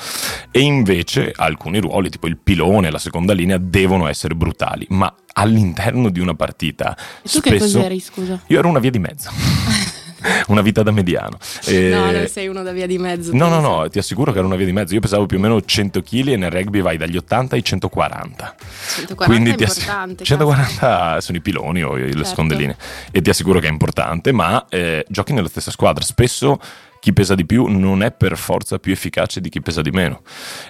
E 0.50 0.60
invece 0.60 1.30
alcuni 1.36 1.78
ruoli, 1.78 2.08
tipo 2.08 2.26
il 2.26 2.38
pilone, 2.38 2.90
la 2.90 2.98
seconda 2.98 3.34
linea, 3.34 3.58
devono 3.58 4.06
essere 4.06 4.34
brutali. 4.34 4.86
Ma 4.88 5.14
all'interno 5.38 6.08
di 6.10 6.20
una 6.20 6.34
partita, 6.34 6.96
E 7.22 7.28
tu 7.28 7.40
che 7.40 7.56
spesso... 7.58 7.76
cos'eri, 7.78 8.00
scusa? 8.00 8.40
Io 8.46 8.58
ero 8.58 8.68
una 8.68 8.78
via 8.78 8.90
di 8.90 8.98
mezzo. 8.98 9.30
una 10.48 10.62
vita 10.62 10.82
da 10.82 10.90
mediano. 10.90 11.36
E- 11.66 11.88
No, 11.90 12.10
non 12.10 12.26
sei 12.26 12.48
uno 12.48 12.62
da 12.62 12.72
via 12.72 12.86
di 12.86 12.98
mezzo. 12.98 13.32
No, 13.34 13.48
no, 13.48 13.60
no, 13.60 13.88
ti 13.88 13.98
assicuro 13.98 14.32
che 14.32 14.38
era 14.38 14.46
una 14.46 14.56
via 14.56 14.66
di 14.66 14.72
mezzo. 14.72 14.94
Io 14.94 15.00
pesavo 15.00 15.26
più 15.26 15.36
o 15.36 15.40
meno 15.40 15.60
100 15.62 16.00
kg 16.02 16.28
e 16.28 16.36
nel 16.36 16.50
rugby 16.50 16.80
vai 16.80 16.96
dagli 16.96 17.16
80 17.16 17.54
ai 17.54 17.62
140. 17.62 18.54
140 18.96 19.24
Quindi 19.26 19.50
è 19.50 19.54
ti 19.56 19.64
ass- 19.64 19.78
importante. 19.78 20.24
140 20.24 21.20
sono 21.20 21.36
i 21.38 21.40
piloni 21.40 21.82
o 21.82 21.94
le 21.94 22.10
Certo. 22.12 22.24
seconde 22.24 22.54
linee. 22.54 22.76
E 23.10 23.20
ti 23.20 23.30
assicuro 23.30 23.60
che 23.60 23.68
è 23.68 23.70
importante, 23.70 24.32
ma 24.32 24.64
eh, 24.68 25.04
giochi 25.08 25.32
nella 25.32 25.48
stessa 25.48 25.70
squadra. 25.70 26.02
Spesso 26.02 26.58
chi 27.06 27.12
pesa 27.12 27.36
di 27.36 27.46
più 27.46 27.66
non 27.68 28.02
è 28.02 28.10
per 28.10 28.36
forza 28.36 28.80
più 28.80 28.90
efficace 28.90 29.40
di 29.40 29.48
chi 29.48 29.60
pesa 29.60 29.80
di 29.80 29.92
meno. 29.92 30.22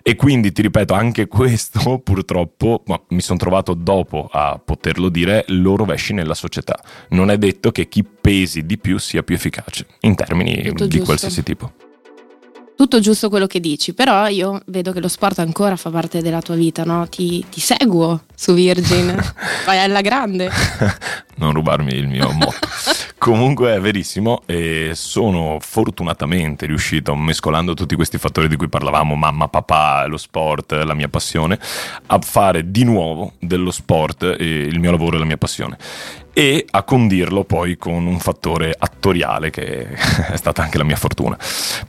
E 0.02 0.16
quindi 0.16 0.52
ti 0.52 0.60
ripeto, 0.60 0.92
anche 0.92 1.28
questo 1.32 1.98
purtroppo, 2.00 2.82
ma 2.88 3.00
mi 3.08 3.22
sono 3.22 3.38
trovato 3.38 3.72
dopo 3.72 4.28
a 4.30 4.60
poterlo 4.62 5.08
dire, 5.08 5.46
lo 5.48 5.76
rovesci 5.76 6.12
nella 6.12 6.34
società. 6.34 6.78
Non 7.10 7.30
è 7.30 7.38
detto 7.38 7.72
che 7.72 7.88
chi 7.88 8.04
pesi 8.04 8.66
di 8.66 8.76
più 8.76 8.98
sia 8.98 9.22
più 9.22 9.34
efficace, 9.34 9.86
in 10.00 10.14
termini 10.14 10.62
Tutto 10.62 10.84
di 10.84 10.90
giusto. 10.90 11.04
qualsiasi 11.06 11.42
tipo. 11.42 11.72
Tutto 12.76 13.00
giusto 13.00 13.30
quello 13.30 13.46
che 13.46 13.58
dici, 13.58 13.94
però 13.94 14.28
io 14.28 14.60
vedo 14.66 14.92
che 14.92 15.00
lo 15.00 15.08
sport 15.08 15.38
ancora 15.38 15.76
fa 15.76 15.88
parte 15.88 16.20
della 16.20 16.42
tua 16.42 16.56
vita, 16.56 16.84
no? 16.84 17.08
Ti, 17.08 17.42
ti 17.48 17.58
seguo 17.58 18.24
su 18.34 18.52
Virgin, 18.52 19.16
vai 19.64 19.78
alla 19.78 20.02
grande. 20.02 20.50
non 21.36 21.54
rubarmi 21.54 21.94
il 21.94 22.06
mio 22.06 22.30
motto. 22.32 22.68
Comunque 23.16 23.74
è 23.74 23.80
verissimo 23.80 24.42
e 24.44 24.90
sono 24.92 25.56
fortunatamente 25.58 26.66
riuscito, 26.66 27.16
mescolando 27.16 27.72
tutti 27.72 27.94
questi 27.94 28.18
fattori 28.18 28.46
di 28.46 28.56
cui 28.56 28.68
parlavamo, 28.68 29.14
mamma, 29.14 29.48
papà, 29.48 30.04
lo 30.06 30.18
sport, 30.18 30.72
la 30.72 30.94
mia 30.94 31.08
passione, 31.08 31.58
a 32.08 32.18
fare 32.20 32.70
di 32.70 32.84
nuovo 32.84 33.32
dello 33.38 33.70
sport 33.70 34.36
il 34.38 34.78
mio 34.78 34.90
lavoro 34.90 35.16
e 35.16 35.18
la 35.18 35.24
mia 35.24 35.38
passione. 35.38 35.78
E 36.38 36.66
a 36.70 36.82
condirlo 36.82 37.44
poi 37.44 37.78
con 37.78 38.04
un 38.04 38.18
fattore 38.18 38.74
attoriale 38.78 39.48
che 39.48 39.86
è 39.88 40.36
stata 40.36 40.62
anche 40.62 40.76
la 40.76 40.84
mia 40.84 40.96
fortuna. 40.96 41.34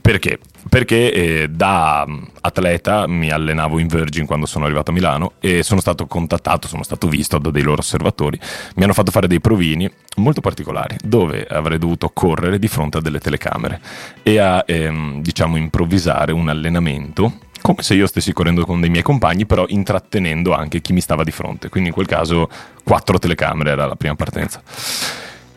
Perché? 0.00 0.38
Perché 0.70 1.12
eh, 1.12 1.48
da 1.50 2.06
mm, 2.08 2.22
atleta 2.40 3.06
mi 3.06 3.28
allenavo 3.30 3.78
in 3.78 3.88
Virgin 3.88 4.24
quando 4.24 4.46
sono 4.46 4.64
arrivato 4.64 4.90
a 4.90 4.94
Milano 4.94 5.32
e 5.38 5.62
sono 5.62 5.80
stato 5.80 6.06
contattato, 6.06 6.66
sono 6.66 6.82
stato 6.82 7.08
visto 7.08 7.36
da 7.36 7.50
dei 7.50 7.60
loro 7.60 7.80
osservatori. 7.80 8.40
Mi 8.76 8.84
hanno 8.84 8.94
fatto 8.94 9.10
fare 9.10 9.26
dei 9.26 9.38
provini 9.38 9.86
molto 10.16 10.40
particolari 10.40 10.96
dove 11.04 11.46
avrei 11.46 11.76
dovuto 11.76 12.08
correre 12.08 12.58
di 12.58 12.68
fronte 12.68 12.96
a 12.96 13.00
delle 13.02 13.20
telecamere 13.20 13.82
e 14.22 14.38
a 14.38 14.64
ehm, 14.66 15.20
diciamo 15.20 15.58
improvvisare 15.58 16.32
un 16.32 16.48
allenamento 16.48 17.34
come 17.60 17.82
se 17.82 17.94
io 17.94 18.06
stessi 18.06 18.32
correndo 18.32 18.64
con 18.64 18.80
dei 18.80 18.90
miei 18.90 19.02
compagni, 19.02 19.46
però 19.46 19.64
intrattenendo 19.68 20.54
anche 20.54 20.80
chi 20.80 20.92
mi 20.92 21.00
stava 21.00 21.24
di 21.24 21.30
fronte. 21.30 21.68
Quindi 21.68 21.88
in 21.88 21.94
quel 21.94 22.06
caso 22.06 22.48
quattro 22.82 23.18
telecamere 23.18 23.70
era 23.70 23.86
la 23.86 23.96
prima 23.96 24.14
partenza. 24.14 24.62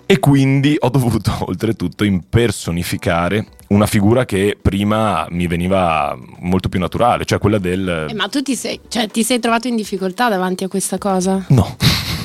E 0.06 0.20
quindi 0.20 0.76
ho 0.78 0.90
dovuto 0.90 1.32
oltretutto 1.48 2.04
impersonificare 2.04 3.46
una 3.68 3.86
figura 3.86 4.26
che 4.26 4.58
prima 4.62 5.26
mi 5.30 5.48
veniva 5.48 6.18
molto 6.40 6.68
più 6.68 6.80
naturale, 6.80 7.24
cioè 7.24 7.40
quella 7.40 7.60
del... 7.60 8.08
Eh, 8.10 8.14
ma 8.14 8.28
tu 8.28 8.42
ti 8.42 8.56
sei, 8.56 8.82
cioè, 8.90 9.08
ti 9.08 9.24
sei 9.24 9.40
trovato 9.40 9.70
in 9.70 9.78
difficoltà 9.78 10.28
davanti 10.28 10.66
a 10.66 10.68
questa 10.68 10.98
cosa? 10.98 11.46
No. 11.50 11.78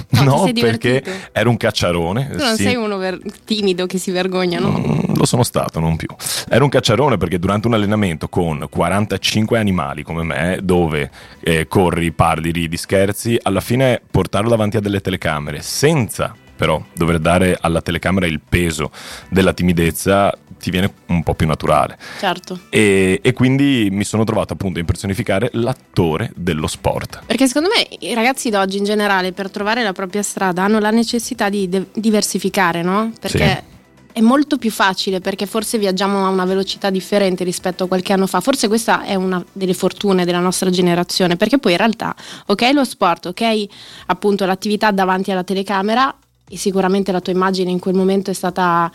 No, 0.09 0.23
No, 0.25 0.52
perché 0.52 1.02
ero 1.30 1.50
un 1.50 1.56
cacciarone. 1.56 2.30
Tu 2.30 2.42
non 2.42 2.56
sì. 2.56 2.64
sei 2.64 2.75
uno 2.75 2.97
ver- 2.97 3.21
timido 3.45 3.87
che 3.87 3.99
si 3.99 4.11
vergogna, 4.11 4.59
no? 4.59 4.71
Mm, 4.71 5.06
Lo 5.16 5.25
sono 5.25 5.42
stato, 5.42 5.80
non 5.80 5.96
più. 5.96 6.08
Ero 6.49 6.64
un 6.64 6.70
cacciarone 6.70 7.16
perché 7.16 7.38
durante 7.38 7.66
un 7.66 7.75
allenamento 7.75 8.28
con 8.28 8.66
45 8.68 9.58
animali 9.58 10.02
come 10.02 10.23
me, 10.23 10.58
dove 10.62 11.11
eh, 11.40 11.66
corri, 11.66 12.12
parli, 12.12 12.52
ridi, 12.52 12.76
scherzi, 12.76 13.38
alla 13.42 13.61
fine 13.61 14.00
portarlo 14.11 14.50
davanti 14.50 14.76
a 14.76 14.80
delle 14.80 15.00
telecamere 15.00 15.62
senza 15.62 16.35
però 16.56 16.82
dover 16.94 17.18
dare 17.18 17.56
alla 17.61 17.82
telecamera 17.82 18.26
il 18.26 18.40
peso 18.40 18.90
della 19.28 19.52
timidezza 19.52 20.32
ti 20.58 20.70
viene 20.70 20.90
un 21.08 21.23
po' 21.23 21.35
più 21.35 21.46
naturale. 21.46 21.99
Certo. 22.18 22.61
E, 22.70 23.20
e 23.23 23.32
quindi 23.35 23.88
mi 23.92 24.04
sono 24.04 24.25
trovato 24.25 24.54
appunto 24.54 24.78
a 24.78 24.80
impersonificare 24.80 25.50
l'attore 25.52 26.32
dello 26.35 26.66
sport. 26.66 27.20
Perché 27.26 27.46
secondo 27.46 27.68
me 27.68 27.87
i 28.00 28.14
ragazzi 28.14 28.49
d'oggi 28.49 28.78
in 28.78 28.85
generale 28.85 29.32
per 29.32 29.50
trovare 29.50 29.82
la 29.82 29.92
propria 29.92 30.23
strada 30.23 30.64
hanno 30.64 30.78
la 30.78 30.90
necessità 30.90 31.50
di 31.50 31.68
de- 31.68 31.88
diversificare, 31.92 32.82
no? 32.82 33.12
Perché 33.20 33.75
è 34.16 34.23
molto 34.23 34.56
più 34.56 34.70
facile 34.70 35.20
perché 35.20 35.44
forse 35.44 35.76
viaggiamo 35.76 36.25
a 36.25 36.30
una 36.30 36.46
velocità 36.46 36.88
differente 36.88 37.44
rispetto 37.44 37.85
a 37.85 37.87
qualche 37.87 38.14
anno 38.14 38.26
fa. 38.26 38.40
Forse 38.40 38.66
questa 38.66 39.02
è 39.02 39.14
una 39.14 39.44
delle 39.52 39.75
fortune 39.75 40.25
della 40.25 40.38
nostra 40.38 40.70
generazione, 40.70 41.37
perché 41.37 41.58
poi 41.58 41.73
in 41.73 41.76
realtà, 41.76 42.16
ok 42.46 42.70
lo 42.73 42.82
sport, 42.85 43.26
ok 43.26 43.66
appunto 44.06 44.46
l'attività 44.46 44.90
davanti 44.90 45.32
alla 45.32 45.44
telecamera 45.44 46.16
e 46.49 46.56
sicuramente 46.56 47.12
la 47.12 47.20
tua 47.20 47.35
immagine 47.35 47.70
in 47.70 47.78
quel 47.78 47.94
momento 47.94 48.30
è 48.30 48.32
stata 48.32 48.90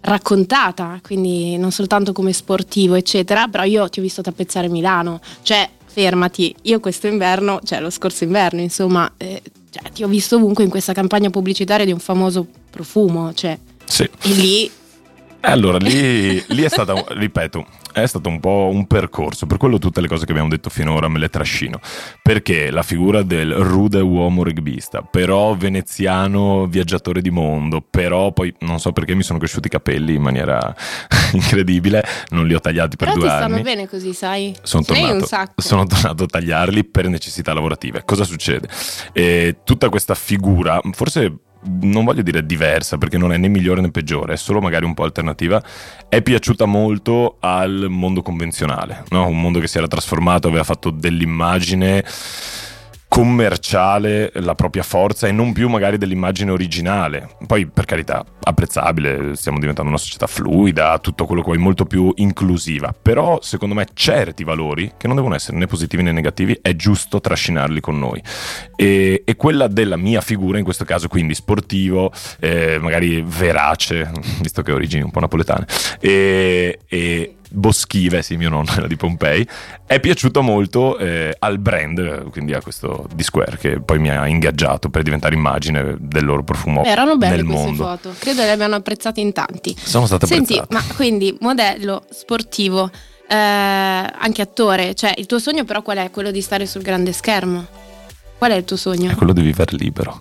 raccontata, 0.00 0.98
quindi 1.04 1.56
non 1.56 1.70
soltanto 1.70 2.12
come 2.12 2.32
sportivo, 2.32 2.96
eccetera, 2.96 3.46
però 3.46 3.62
io 3.62 3.88
ti 3.88 4.00
ho 4.00 4.02
visto 4.02 4.22
tappezzare 4.22 4.66
Milano, 4.66 5.20
cioè 5.42 5.70
fermati, 5.86 6.52
io 6.62 6.80
questo 6.80 7.06
inverno, 7.06 7.60
cioè 7.62 7.78
lo 7.78 7.90
scorso 7.90 8.24
inverno, 8.24 8.60
insomma, 8.60 9.08
eh, 9.18 9.40
cioè, 9.70 9.92
ti 9.92 10.02
ho 10.02 10.08
visto 10.08 10.34
ovunque 10.34 10.64
in 10.64 10.70
questa 10.70 10.92
campagna 10.92 11.30
pubblicitaria 11.30 11.86
di 11.86 11.92
un 11.92 12.00
famoso 12.00 12.44
profumo, 12.70 13.32
cioè, 13.34 13.56
Sì. 13.94 14.02
e 14.22 14.28
lì 14.32 14.70
E 15.40 15.50
allora 15.50 15.78
lì, 15.78 16.42
lì 16.48 16.62
è 16.62 16.68
stata, 16.68 16.94
ripeto, 17.14 17.64
è 17.92 18.04
stato 18.06 18.28
un 18.28 18.40
po' 18.40 18.70
un 18.72 18.86
percorso, 18.88 19.46
per 19.46 19.56
quello 19.56 19.78
tutte 19.78 20.00
le 20.00 20.08
cose 20.08 20.24
che 20.24 20.32
abbiamo 20.32 20.48
detto 20.48 20.68
finora 20.68 21.06
me 21.06 21.20
le 21.20 21.28
trascino, 21.28 21.78
perché 22.22 22.72
la 22.72 22.82
figura 22.82 23.22
del 23.22 23.54
rude 23.54 24.00
uomo 24.00 24.42
rugbista, 24.42 25.02
però 25.02 25.54
veneziano 25.54 26.66
viaggiatore 26.66 27.20
di 27.20 27.30
mondo, 27.30 27.82
però 27.88 28.32
poi 28.32 28.52
non 28.60 28.80
so 28.80 28.90
perché 28.90 29.14
mi 29.14 29.22
sono 29.22 29.38
cresciuti 29.38 29.68
i 29.68 29.70
capelli 29.70 30.14
in 30.14 30.22
maniera 30.22 30.74
incredibile, 31.34 32.02
non 32.30 32.46
li 32.46 32.54
ho 32.54 32.60
tagliati 32.60 32.96
per 32.96 33.08
però 33.08 33.20
due 33.20 33.28
ti 33.28 33.34
stanno 33.36 33.54
anni. 33.54 33.62
bene 33.62 33.88
così, 33.88 34.12
sai? 34.12 34.56
Sono 34.62 34.82
tornato, 34.82 35.28
sono 35.56 35.84
tornato 35.86 36.24
a 36.24 36.26
tagliarli 36.26 36.84
per 36.84 37.06
necessità 37.08 37.52
lavorative. 37.52 38.02
Cosa 38.04 38.24
succede? 38.24 38.66
Eh, 39.12 39.58
tutta 39.62 39.88
questa 39.88 40.14
figura, 40.14 40.80
forse 40.92 41.32
non 41.80 42.04
voglio 42.04 42.22
dire 42.22 42.44
diversa 42.44 42.98
perché 42.98 43.18
non 43.18 43.32
è 43.32 43.36
né 43.36 43.48
migliore 43.48 43.80
né 43.80 43.90
peggiore, 43.90 44.34
è 44.34 44.36
solo 44.36 44.60
magari 44.60 44.84
un 44.84 44.94
po' 44.94 45.04
alternativa, 45.04 45.62
è 46.08 46.22
piaciuta 46.22 46.64
molto 46.66 47.36
al 47.40 47.86
mondo 47.88 48.22
convenzionale, 48.22 49.04
no? 49.10 49.26
un 49.26 49.40
mondo 49.40 49.60
che 49.60 49.68
si 49.68 49.78
era 49.78 49.86
trasformato, 49.86 50.48
aveva 50.48 50.64
fatto 50.64 50.90
dell'immagine 50.90 52.04
commerciale 53.14 54.32
la 54.40 54.56
propria 54.56 54.82
forza 54.82 55.28
e 55.28 55.30
non 55.30 55.52
più 55.52 55.68
magari 55.68 55.98
dell'immagine 55.98 56.50
originale. 56.50 57.36
Poi 57.46 57.64
per 57.66 57.84
carità, 57.84 58.24
apprezzabile, 58.42 59.36
stiamo 59.36 59.60
diventando 59.60 59.88
una 59.88 60.00
società 60.00 60.26
fluida, 60.26 60.98
tutto 60.98 61.24
quello 61.24 61.40
che 61.40 61.46
vuoi, 61.46 61.58
molto 61.58 61.84
più 61.84 62.12
inclusiva, 62.16 62.92
però 62.92 63.38
secondo 63.40 63.76
me 63.76 63.86
certi 63.94 64.42
valori, 64.42 64.94
che 64.96 65.06
non 65.06 65.14
devono 65.14 65.36
essere 65.36 65.56
né 65.56 65.66
positivi 65.66 66.02
né 66.02 66.10
negativi, 66.10 66.58
è 66.60 66.74
giusto 66.74 67.20
trascinarli 67.20 67.78
con 67.78 68.00
noi. 68.00 68.20
E, 68.74 69.22
e 69.24 69.36
quella 69.36 69.68
della 69.68 69.96
mia 69.96 70.20
figura, 70.20 70.58
in 70.58 70.64
questo 70.64 70.84
caso 70.84 71.06
quindi 71.06 71.34
sportivo, 71.34 72.10
eh, 72.40 72.78
magari 72.80 73.22
verace, 73.24 74.10
visto 74.42 74.62
che 74.62 74.72
ho 74.72 74.74
origini 74.74 75.04
un 75.04 75.12
po' 75.12 75.20
napoletane, 75.20 75.66
e, 76.00 76.80
e 76.88 77.36
Boschive, 77.54 78.22
sì, 78.22 78.36
mio 78.36 78.48
nonno 78.50 78.70
era 78.76 78.86
di 78.86 78.96
Pompei, 78.96 79.46
è 79.86 80.00
piaciuto 80.00 80.42
molto 80.42 80.98
eh, 80.98 81.34
al 81.38 81.58
brand, 81.58 82.30
quindi 82.30 82.52
a 82.54 82.60
questo 82.60 83.08
di 83.14 83.22
Square, 83.22 83.56
che 83.58 83.80
poi 83.80 83.98
mi 83.98 84.10
ha 84.10 84.26
ingaggiato 84.26 84.90
per 84.90 85.02
diventare 85.02 85.34
immagine 85.34 85.96
del 85.98 86.24
loro 86.24 86.42
profumo 86.42 86.82
Beh, 86.82 86.88
erano 86.88 87.16
belle 87.16 87.36
nel 87.36 87.44
queste 87.46 87.64
mondo. 87.64 87.84
foto, 87.84 88.14
credo 88.18 88.42
le 88.42 88.50
abbiano 88.50 88.74
apprezzate 88.74 89.20
in 89.20 89.32
tanti. 89.32 89.74
Sono 89.78 90.06
state 90.06 90.26
Senti, 90.26 90.58
apprezzate. 90.58 90.88
ma 90.88 90.94
quindi 90.94 91.36
modello 91.40 92.04
sportivo, 92.10 92.90
eh, 93.28 93.34
anche 93.34 94.42
attore, 94.42 94.94
cioè 94.94 95.14
il 95.16 95.26
tuo 95.26 95.38
sogno 95.38 95.64
però 95.64 95.82
qual 95.82 95.98
è? 95.98 96.10
Quello 96.10 96.30
di 96.30 96.40
stare 96.40 96.66
sul 96.66 96.82
grande 96.82 97.12
schermo. 97.12 97.66
Qual 98.36 98.50
è 98.50 98.56
il 98.56 98.64
tuo 98.64 98.76
sogno? 98.76 99.10
È 99.10 99.14
quello 99.14 99.32
di 99.32 99.40
vivere 99.40 99.76
libero. 99.76 100.18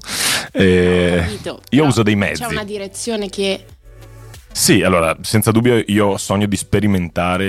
Eh, 0.53 1.17
Ho 1.17 1.21
capito, 1.23 1.61
io 1.71 1.85
uso 1.85 2.03
dei 2.03 2.15
mezzi. 2.15 2.43
C'è 2.43 2.47
una 2.47 2.63
direzione 2.63 3.27
che 3.27 3.65
Sì, 4.53 4.83
allora, 4.83 5.17
senza 5.21 5.51
dubbio 5.51 5.83
io 5.87 6.15
sogno 6.17 6.45
di 6.45 6.55
sperimentare 6.55 7.45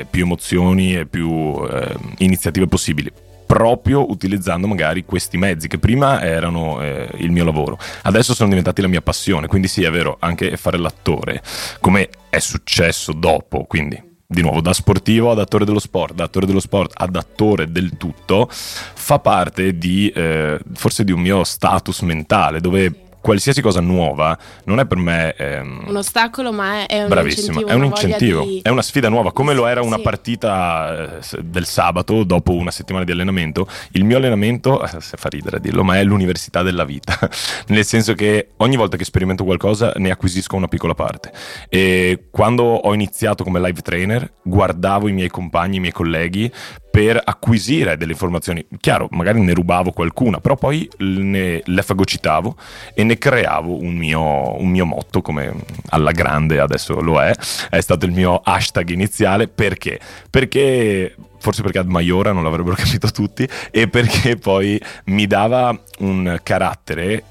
eh, 0.00 0.06
più 0.10 0.24
emozioni 0.24 0.96
e 0.96 1.06
più 1.06 1.64
eh, 1.64 1.94
iniziative 2.18 2.66
possibili, 2.66 3.10
proprio 3.46 4.10
utilizzando 4.10 4.66
magari 4.66 5.04
questi 5.04 5.38
mezzi 5.38 5.68
che 5.68 5.78
prima 5.78 6.20
erano 6.20 6.82
eh, 6.82 7.08
il 7.18 7.30
mio 7.30 7.44
lavoro, 7.44 7.78
adesso 8.02 8.34
sono 8.34 8.48
diventati 8.48 8.82
la 8.82 8.88
mia 8.88 9.00
passione, 9.00 9.46
quindi 9.46 9.68
sì, 9.68 9.84
è 9.84 9.90
vero, 9.90 10.16
anche 10.18 10.56
fare 10.56 10.78
l'attore, 10.78 11.42
come 11.80 12.10
è 12.28 12.40
successo 12.40 13.12
dopo, 13.12 13.64
quindi 13.64 14.02
di 14.26 14.42
nuovo 14.42 14.60
da 14.60 14.74
sportivo 14.74 15.30
ad 15.30 15.38
attore 15.38 15.64
dello 15.64 15.78
sport, 15.78 16.12
da 16.12 16.24
attore 16.24 16.44
dello 16.44 16.60
sport 16.60 16.92
ad 16.96 17.14
attore 17.16 17.70
del 17.70 17.96
tutto, 17.96 18.46
fa 18.50 19.20
parte 19.20 19.78
di 19.78 20.10
eh, 20.10 20.58
forse 20.74 21.04
di 21.04 21.12
un 21.12 21.20
mio 21.20 21.44
status 21.44 22.00
mentale 22.00 22.60
dove 22.60 23.06
qualsiasi 23.28 23.60
cosa 23.60 23.80
nuova 23.80 24.38
non 24.64 24.80
è 24.80 24.86
per 24.86 24.96
me 24.96 25.34
ehm, 25.34 25.84
un 25.88 25.96
ostacolo, 25.96 26.50
ma 26.50 26.86
è, 26.86 27.02
un 27.02 27.08
Bravissimo, 27.08 27.58
incentivo. 27.60 27.68
è 27.70 27.74
un 27.74 27.84
incentivo, 27.84 28.42
di- 28.42 28.60
è 28.62 28.70
una 28.70 28.80
sfida 28.80 29.10
nuova, 29.10 29.32
come 29.32 29.52
lo 29.52 29.66
era 29.66 29.82
una 29.82 29.96
Sì. 29.96 30.02
partita 30.02 31.18
eh, 31.18 31.42
del 31.42 31.66
sabato 31.66 32.24
dopo 32.24 32.54
una 32.54 32.70
settimana 32.70 33.04
di 33.04 33.12
allenamento. 33.12 33.68
Il 33.92 34.04
mio 34.04 34.16
allenamento, 34.16 34.82
eh, 34.82 34.88
se 35.02 35.18
fa 35.18 35.28
ridere 35.28 35.56
a 35.58 35.60
dirlo, 35.60 35.84
ma 35.84 35.98
è 35.98 36.04
l'università 36.04 36.62
della 36.62 36.84
vita, 36.84 37.18
nel 37.68 37.84
senso 37.84 38.14
che 38.14 38.48
ogni 38.58 38.76
volta 38.76 38.96
che 38.96 39.04
sperimento 39.04 39.44
qualcosa 39.44 39.92
ne 39.96 40.10
acquisisco 40.10 40.56
una 40.56 40.68
piccola 40.68 40.94
parte. 40.94 41.30
E 41.68 42.28
quando 42.30 42.62
ho 42.64 42.94
iniziato 42.94 43.44
come 43.44 43.60
live 43.60 43.82
trainer, 43.82 44.32
guardavo 44.42 45.06
i 45.06 45.12
miei 45.12 45.28
compagni, 45.28 45.76
i 45.76 45.80
miei 45.80 45.92
colleghi 45.92 46.50
per 46.90 47.20
acquisire 47.22 47.96
delle 47.96 48.12
informazioni. 48.12 48.66
Chiaro, 48.80 49.08
magari 49.10 49.40
ne 49.40 49.52
rubavo 49.52 49.92
qualcuna, 49.92 50.40
però 50.40 50.56
poi 50.56 50.88
ne, 50.98 51.62
le 51.64 51.82
fagocitavo 51.82 52.56
e 52.94 53.04
ne 53.04 53.18
creavo 53.18 53.80
un 53.80 53.94
mio, 53.94 54.60
un 54.60 54.68
mio 54.68 54.86
motto, 54.86 55.20
come 55.20 55.52
alla 55.90 56.12
grande 56.12 56.60
adesso 56.60 57.00
lo 57.00 57.20
è. 57.20 57.32
È 57.70 57.80
stato 57.80 58.06
il 58.06 58.12
mio 58.12 58.40
hashtag 58.42 58.90
iniziale. 58.90 59.48
Perché? 59.48 60.00
Perché 60.30 61.14
forse 61.38 61.62
perché 61.62 61.78
ad 61.78 61.88
Maiora 61.88 62.32
non 62.32 62.42
l'avrebbero 62.42 62.74
capito 62.76 63.10
tutti 63.10 63.48
e 63.70 63.88
perché 63.88 64.36
poi 64.36 64.80
mi 65.06 65.26
dava 65.26 65.78
un 66.00 66.38
carattere 66.42 67.24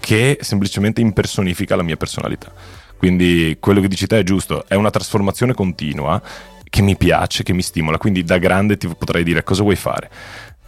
che 0.00 0.38
semplicemente 0.40 1.00
impersonifica 1.00 1.76
la 1.76 1.82
mia 1.82 1.96
personalità. 1.96 2.52
Quindi 2.96 3.56
quello 3.60 3.80
che 3.80 3.88
dici 3.88 4.06
te 4.06 4.18
è 4.18 4.22
giusto, 4.22 4.64
è 4.66 4.74
una 4.74 4.90
trasformazione 4.90 5.52
continua 5.52 6.20
che 6.74 6.82
mi 6.82 6.96
piace, 6.96 7.44
che 7.44 7.52
mi 7.52 7.62
stimola. 7.62 7.98
Quindi 7.98 8.24
da 8.24 8.36
grande 8.38 8.76
ti 8.76 8.88
potrei 8.88 9.22
dire 9.22 9.44
cosa 9.44 9.62
vuoi 9.62 9.76
fare? 9.76 10.10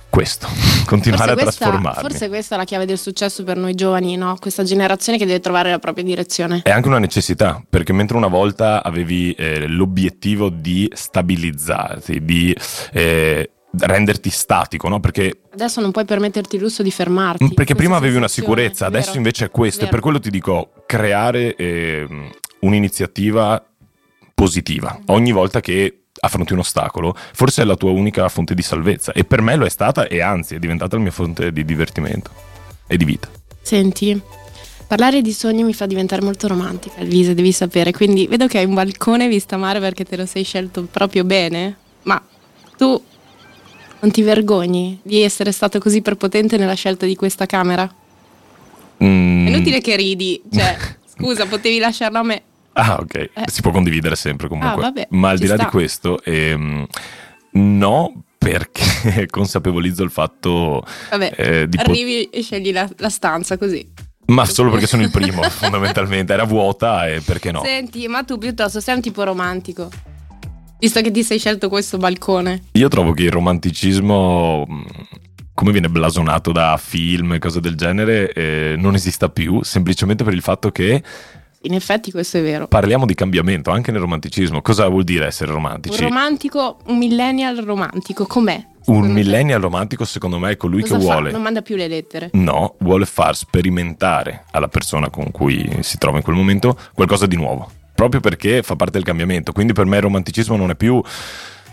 Questo, 0.09 0.47
continuare 0.87 1.33
Forse 1.33 1.41
a 1.41 1.43
questa, 1.43 1.65
trasformarmi. 1.65 2.01
forse 2.01 2.29
questa 2.29 2.55
è 2.55 2.59
la 2.59 2.65
chiave 2.65 2.87
del 2.87 2.97
successo 2.97 3.43
per 3.43 3.57
noi 3.57 3.75
giovani, 3.75 4.17
no? 4.17 4.37
Questa 4.41 4.63
generazione 4.63 5.19
che 5.19 5.27
deve 5.27 5.41
trovare 5.41 5.69
la 5.69 5.81
propria 5.81 6.05
direzione. 6.05 6.61
È 6.63 6.71
anche 6.71 6.87
una 6.87 7.01
necessità, 7.01 7.61
perché 7.69 7.93
mentre 7.93 8.17
una 8.17 8.29
volta 8.29 8.85
avevi 8.85 9.33
eh, 9.33 9.67
l'obiettivo 9.67 10.49
di 10.49 10.89
stabilizzarti, 10.95 12.25
di 12.25 12.57
eh, 12.93 13.51
renderti 13.77 14.31
statico, 14.31 14.89
no? 14.89 15.01
Perché 15.01 15.41
Adesso 15.53 15.81
non 15.81 15.91
puoi 15.91 16.05
permetterti 16.05 16.55
il 16.55 16.63
lusso 16.63 16.85
di 16.85 16.93
fermarti. 16.93 17.53
Perché 17.53 17.75
prima 17.75 17.97
avevi 17.97 18.15
una 18.15 18.29
sicurezza, 18.29 18.87
adesso 18.87 19.07
vero? 19.07 19.19
invece 19.19 19.47
è 19.47 19.51
questo. 19.51 19.87
E 19.87 19.89
per 19.89 19.99
quello 19.99 20.21
ti 20.21 20.31
dico, 20.31 20.71
creare 20.87 21.57
ehm, 21.57 22.31
un'iniziativa 22.61 23.61
positiva 24.37 25.01
ogni 25.07 25.33
volta 25.33 25.61
che 25.61 26.03
affronti 26.21 26.53
un 26.53 26.59
ostacolo, 26.59 27.17
forse 27.33 27.63
è 27.63 27.65
la 27.65 27.75
tua 27.75 27.91
unica 27.91 28.29
fonte 28.29 28.55
di 28.55 28.61
salvezza. 28.61 29.13
E 29.13 29.25
per 29.25 29.41
me 29.41 29.57
lo 29.57 29.65
è 29.65 29.71
stata 29.71 30.07
e 30.07 30.21
anzi 30.21 30.55
è 30.55 30.59
diventata 30.59 30.97
la 30.97 31.03
mia 31.03 31.11
fonte 31.11 31.53
di 31.53 31.65
divertimento 31.65 32.31
e 32.87 32.99
di 32.99 33.05
vita. 33.07 33.31
Senti, 33.63 34.21
parlare 34.87 35.23
di 35.23 35.33
sogni 35.33 35.65
mi 35.65 35.73
fa 35.73 35.87
diventare 35.87 36.21
molto 36.23 36.49
romantica, 36.49 37.01
Elvise, 37.01 37.35
devi 37.35 37.51
sapere. 37.51 37.93
Quindi 37.93 38.27
vedo 38.27 38.47
che 38.47 38.59
hai 38.59 38.67
un 38.67 38.75
balcone 38.75 39.27
vista 39.27 39.57
mare 39.57 39.81
perché 39.81 40.05
te 40.05 40.17
lo 40.17 40.27
sei 40.27 40.45
scelto 40.45 40.87
proprio 40.91 41.25
bene. 41.25 41.77
Ma 42.03 42.23
tu 42.77 43.03
non 44.01 44.11
ti 44.11 44.21
vergogni 44.21 45.01
di 45.03 45.23
essere 45.23 45.51
stato 45.51 45.79
così 45.79 46.03
prepotente 46.03 46.59
nella 46.59 46.75
scelta 46.75 47.07
di 47.07 47.17
questa 47.17 47.47
camera? 47.47 47.91
Mm, 49.03 49.47
È 49.47 49.49
inutile 49.51 49.81
che 49.81 49.97
ridi, 49.97 50.43
cioè, 50.53 50.77
scusa, 51.17 51.47
potevi 51.47 51.79
lasciarlo 51.79 52.19
a 52.19 52.23
me. 52.23 52.43
Ah, 52.79 52.99
ok. 53.01 53.15
Eh. 53.15 53.31
Si 53.47 53.63
può 53.63 53.71
condividere 53.71 54.17
sempre 54.17 54.49
comunque. 54.49 54.73
Ah, 54.83 54.87
vabbè, 54.87 55.07
Ma 55.11 55.31
al 55.31 55.39
di 55.39 55.47
là 55.47 55.55
sta. 55.55 55.65
di 55.65 55.71
questo, 55.71 56.23
ehm, 56.23 56.87
no, 57.53 58.23
perché 58.39 59.27
consapevolizzo 59.31 60.03
il 60.03 60.11
fatto 60.11 60.85
Vabbè, 61.11 61.33
eh, 61.37 61.69
di 61.69 61.77
pot- 61.77 61.89
arrivi 61.89 62.25
e 62.25 62.43
scegli 62.43 62.73
la, 62.73 62.89
la 62.99 63.09
stanza 63.09 63.57
così. 63.57 63.93
Ma 64.27 64.45
solo 64.45 64.71
perché 64.71 64.87
sono 64.89 65.03
il 65.03 65.11
primo, 65.11 65.43
fondamentalmente. 65.43 66.33
Era 66.33 66.45
vuota 66.45 67.09
e 67.09 67.21
perché 67.21 67.51
no? 67.51 67.63
Senti, 67.65 68.07
ma 68.09 68.25
tu 68.25 68.37
piuttosto 68.39 68.81
sei 68.81 68.95
un 68.97 69.01
tipo 69.01 69.23
romantico. 69.23 69.89
Visto 70.79 71.01
che 71.01 71.11
ti 71.11 71.23
sei 71.23 71.39
scelto 71.39 71.71
questo 71.71 71.97
balcone. 71.97 72.65
Io 72.73 72.89
trovo 72.89 73.13
che 73.13 73.23
il 73.23 73.31
romanticismo, 73.31 74.67
mh, 74.67 74.85
come 75.55 75.73
viene 75.73 75.89
blasonato 75.89 76.53
da 76.53 76.77
film 76.79 77.33
e 77.33 77.39
cose 77.39 77.61
del 77.61 77.75
genere, 77.77 78.31
eh, 78.33 78.75
non 78.77 78.95
esista 78.95 79.31
più, 79.31 79.63
semplicemente 79.63 80.23
per 80.23 80.35
il 80.35 80.43
fatto 80.43 80.71
che 80.71 81.03
In 81.67 81.75
effetti 81.75 82.11
questo 82.11 82.39
è 82.39 82.43
vero. 82.43 82.67
parliamo 82.69 83.05
di 83.07 83.15
cambiamento 83.15 83.71
anche 83.71 83.91
nel 83.91 84.01
romanticismo. 84.01 84.63
Cosa 84.63 84.87
vuol 84.89 85.05
dire 85.05 85.27
essere 85.27 85.51
Un 85.51 85.57
romantici? 85.57 86.03
romantico, 86.03 86.79
un 86.87 86.97
millennial 86.99 87.57
romantico, 87.57 88.25
com'è? 88.27 88.65
Un 88.87 89.11
millennial 89.11 89.61
romantico, 89.61 90.05
secondo 90.05 90.39
me, 90.39 90.53
è 90.53 90.57
colui 90.57 90.83
Cosa 90.83 90.97
che 90.99 91.05
fa? 91.05 91.13
vuole. 91.13 91.31
Non 91.33 91.43
manda 91.43 91.61
più 91.63 91.75
le 91.75 91.89
lettere. 91.89 92.31
No, 92.35 92.77
vuole 92.79 93.05
far 93.05 93.35
sperimentare 93.37 94.45
alla 94.53 94.69
persona 94.69 95.11
con 95.11 95.33
cui 95.33 95.79
si 95.81 95.99
trova 95.99 96.19
in 96.19 96.23
quel 96.23 96.37
momento 96.37 96.79
qualcosa 96.95 97.27
di 97.27 97.35
nuovo, 97.35 97.69
proprio 97.95 98.21
perché 98.21 98.63
fa 98.63 98.77
parte 98.77 98.93
del 98.93 99.03
cambiamento. 99.05 99.51
Quindi 99.51 99.73
per 99.73 99.87
me 99.87 99.97
il 99.97 100.03
romanticismo 100.03 100.57
non 100.57 100.71
è 100.71 100.77
più 100.77 101.03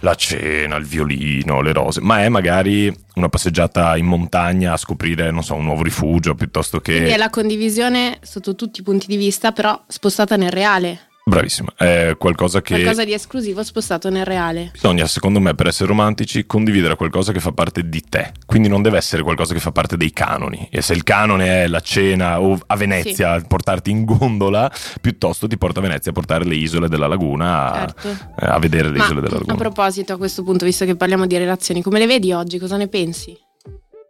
la 0.04 0.16
cena, 0.16 0.76
il 0.76 0.86
violino, 0.86 1.62
le 1.62 1.72
rose, 1.72 2.02
ma 2.02 2.24
è 2.24 2.30
magari 2.30 2.94
una 3.16 3.30
passeggiata 3.30 3.96
in 3.96 4.06
montagna 4.06 4.74
a 4.74 4.78
scoprire, 4.78 5.32
non 5.32 5.44
so, 5.44 5.56
un 5.56 5.64
nuovo 5.64 5.82
rifugio 5.82 6.36
piuttosto 6.36 6.82
Quindi 6.82 7.06
è 7.06 7.12
che... 7.12 7.18
la 7.18 7.30
condivisione 7.30 8.18
sotto 8.22 8.54
tutti 8.56 8.82
i 8.82 8.84
punti 8.84 9.08
di 9.08 9.16
vista, 9.16 9.54
però 9.54 9.82
spostata 9.88 10.36
nel 10.36 10.52
reale. 10.52 11.08
Bravissima, 11.26 11.72
è 11.78 12.16
qualcosa 12.18 12.62
che... 12.62 12.74
Qualcosa 12.74 13.06
di 13.06 13.14
esclusivo 13.14 13.64
spostato 13.64 14.10
nel 14.10 14.26
reale. 14.26 14.72
Bisogna, 14.74 15.06
secondo 15.08 15.40
me, 15.40 15.56
per 15.56 15.68
essere 15.68 15.88
romantici, 15.88 16.46
condividere 16.46 16.98
qualcosa 16.98 17.32
che 17.32 17.40
fa 17.40 17.54
parte 17.54 17.88
di 17.88 18.02
te. 18.02 18.34
Quindi 18.46 18.68
non 18.68 18.82
deve 18.82 18.98
essere 18.98 19.24
qualcosa 19.24 19.54
che 19.54 19.62
fa 19.62 19.72
parte 19.72 19.96
dei 19.96 20.12
canoni. 20.12 20.68
E 20.70 20.82
se 20.82 20.92
il 20.92 21.04
canone 21.04 21.64
è 21.64 21.68
la 21.68 21.80
cena 21.80 22.42
o 22.42 22.60
a 22.68 22.76
Venezia, 22.76 23.40
portarti 23.40 23.90
in 23.90 24.04
gondola, 24.04 24.70
piuttosto 25.00 25.48
ti 25.48 25.58
porta 25.58 25.80
a 25.80 25.84
Venezia 25.84 26.12
a 26.12 26.14
portare 26.14 26.44
le 26.44 26.56
isole 26.56 26.90
della 26.90 27.08
laguna 27.08 27.72
a, 27.72 27.80
Certo. 27.80 28.18
a 28.36 28.60
vedere 28.60 28.90
le 28.90 28.98
Ma 28.98 29.06
isole 29.06 29.22
della 29.22 29.36
a 29.36 29.40
laguna. 29.40 29.56
proposito, 29.56 30.12
a 30.14 30.18
questo 30.18 30.44
punto, 30.44 30.66
visto 30.66 30.84
che 30.84 30.98
parliamo 30.98 31.26
di 31.26 31.38
relazioni, 31.38 31.82
come 31.82 32.00
le 32.00 32.06
vedi 32.06 32.34
oggi? 32.34 32.60
Cosa 32.60 32.76
ne 32.76 32.90
pensi? 32.90 33.34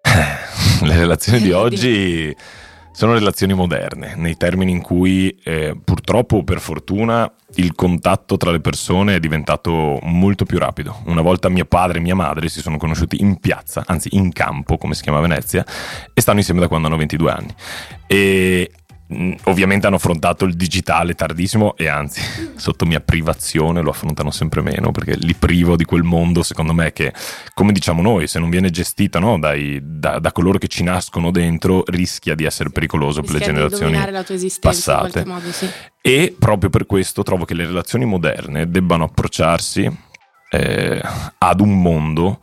Le 0.82 0.96
relazioni 0.98 1.40
di 1.40 1.52
oggi 1.54 2.36
sono 2.94 3.14
relazioni 3.14 3.54
moderne, 3.54 4.14
nei 4.16 4.38
termini 4.38 4.72
in 4.72 4.82
cui 4.82 5.36
eh, 5.44 5.76
purtroppo 5.84 6.38
o 6.38 6.44
per 6.44 6.60
fortuna 6.60 7.30
il 7.56 7.74
contatto 7.74 8.38
tra 8.38 8.52
le 8.52 8.60
persone 8.60 9.16
è 9.16 9.20
diventato 9.20 10.00
molto 10.04 10.46
più 10.46 10.60
rapido. 10.60 11.02
Una 11.06 11.22
volta 11.22 11.50
mio 11.50 11.66
padre 11.66 11.98
e 11.98 12.02
mia 12.02 12.16
madre 12.16 12.50
si 12.50 12.62
sono 12.62 12.78
conosciuti 12.78 13.20
in 13.20 13.40
piazza, 13.40 13.84
anzi 13.88 14.10
in 14.12 14.32
campo, 14.32 14.78
come 14.78 14.94
si 14.94 15.02
chiama 15.02 15.18
a 15.18 15.22
Venezia, 15.22 15.66
e 16.14 16.22
stanno 16.22 16.38
insieme 16.38 16.60
da 16.60 16.68
quando 16.68 16.88
hanno 16.88 16.98
22 16.98 17.32
anni. 17.32 17.54
E 18.06 18.72
ovviamente 19.44 19.88
hanno 19.88 19.96
affrontato 19.98 20.46
il 20.46 20.56
digitale 20.56 21.14
tardissimo 21.14 21.76
e 21.76 21.88
anzi 21.88 22.22
sotto 22.56 22.86
mia 22.86 23.00
privazione 23.00 23.82
lo 23.82 23.90
affrontano 23.90 24.32
sempre 24.32 24.62
meno 24.62 24.92
perché 24.92 25.16
li 25.16 25.34
privo 25.34 25.76
di 25.76 25.86
quel 25.86 26.04
mondo 26.04 26.44
secondo 26.44 26.74
me 26.74 26.94
che 26.94 27.14
come 27.54 27.72
diciamo 27.72 28.02
noi 28.02 28.28
se 28.28 28.40
non 28.40 28.50
viene 28.50 28.70
gestita 28.70 29.20
no, 29.20 29.40
dai- 29.40 29.80
da, 29.82 30.20
da 30.20 30.32
coloro 30.32 30.58
che 30.58 30.68
ci 30.68 30.84
nascono 30.84 31.32
dentro 31.32 31.84
rischia 31.88 32.36
di 32.36 32.46
essere 32.46 32.70
pericoloso 32.70 33.22
per 33.22 33.32
le 33.32 33.38
Rischia 33.38 33.54
generazioni 33.54 33.92
passate. 34.60 35.26
modo, 35.26 35.52
sì. 35.52 35.68
e 36.02 36.36
proprio 36.38 36.70
per 36.70 36.86
questo 36.86 37.24
trovo 37.24 37.46
che 37.46 37.54
le 37.54 37.66
relazioni 37.66 38.06
moderne 38.06 38.70
debbano 38.70 39.06
approcciarsi 39.06 39.90
eh, 40.50 41.02
ad 41.38 41.60
un 41.60 41.82
mondo 41.82 42.40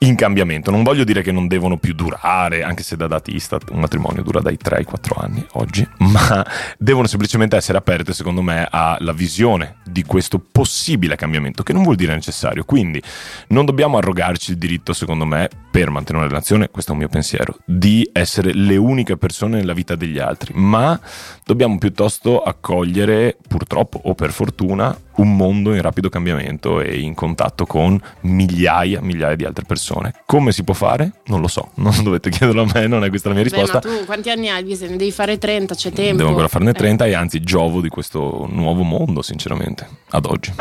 in 0.00 0.14
cambiamento. 0.14 0.70
Non 0.70 0.84
voglio 0.84 1.02
dire 1.02 1.22
che 1.22 1.32
non 1.32 1.48
devono 1.48 1.76
più 1.76 1.92
durare, 1.92 2.62
anche 2.62 2.82
se 2.82 2.96
da 2.96 3.08
dati 3.08 3.34
Istat 3.34 3.70
un 3.70 3.80
matrimonio 3.80 4.22
dura 4.22 4.40
dai 4.40 4.56
3 4.56 4.76
ai 4.76 4.84
4 4.84 5.14
anni 5.18 5.44
oggi, 5.52 5.86
ma 5.98 6.46
devono 6.78 7.06
semplicemente 7.06 7.56
essere 7.56 7.78
aperte, 7.78 8.12
secondo 8.12 8.42
me, 8.42 8.68
alla 8.70 9.12
visione 9.12 9.78
di 9.84 10.04
questo 10.04 10.38
possibile 10.38 11.16
cambiamento, 11.16 11.62
che 11.62 11.72
non 11.72 11.82
vuol 11.82 11.96
dire 11.96 12.14
necessario. 12.14 12.64
Quindi 12.64 13.02
non 13.48 13.64
dobbiamo 13.64 13.96
arrogarci 13.96 14.52
il 14.52 14.58
diritto, 14.58 14.92
secondo 14.92 15.24
me, 15.24 15.48
per 15.70 15.90
mantenere 15.90 16.24
una 16.24 16.32
relazione, 16.32 16.68
questo 16.70 16.90
è 16.90 16.94
un 16.94 17.00
mio 17.00 17.08
pensiero, 17.08 17.56
di 17.64 18.08
essere 18.12 18.52
le 18.54 18.76
uniche 18.76 19.16
persone 19.16 19.58
nella 19.58 19.74
vita 19.74 19.94
degli 19.96 20.18
altri, 20.18 20.52
ma 20.54 20.98
dobbiamo 21.44 21.78
piuttosto 21.78 22.40
accogliere, 22.42 23.36
purtroppo 23.46 24.00
o 24.04 24.14
per 24.14 24.32
fortuna, 24.32 24.96
un 25.16 25.36
mondo 25.36 25.74
in 25.74 25.82
rapido 25.82 26.08
cambiamento 26.08 26.80
e 26.80 27.00
in 27.00 27.14
contatto 27.14 27.66
con 27.66 28.00
migliaia, 28.22 29.00
migliaia 29.00 29.34
di 29.36 29.44
altre 29.44 29.64
persone. 29.66 30.14
Come 30.26 30.52
si 30.52 30.64
può 30.64 30.74
fare? 30.74 31.12
Non 31.26 31.40
lo 31.40 31.48
so, 31.48 31.70
non 31.76 32.02
dovete 32.02 32.30
chiederlo 32.30 32.62
a 32.62 32.70
me, 32.72 32.86
non 32.86 33.04
è 33.04 33.08
questa 33.08 33.28
la 33.28 33.34
mia 33.34 33.44
Beh, 33.44 33.50
risposta. 33.50 33.80
ma 33.82 33.96
tu 33.96 34.04
quanti 34.04 34.30
anni 34.30 34.48
hai? 34.48 34.64
Ne 34.64 34.96
devi 34.96 35.12
fare 35.12 35.38
30, 35.38 35.74
c'è 35.74 35.92
tempo. 35.92 36.16
Devo 36.16 36.28
ancora 36.30 36.48
farne 36.48 36.70
Eh. 36.70 36.74
30 36.74 37.06
e 37.06 37.14
anzi 37.14 37.40
giovo 37.40 37.80
di 37.80 37.88
questo 37.88 38.46
nuovo 38.50 38.82
mondo, 38.82 39.22
sinceramente, 39.22 39.86
ad 40.10 40.24
oggi. 40.26 40.52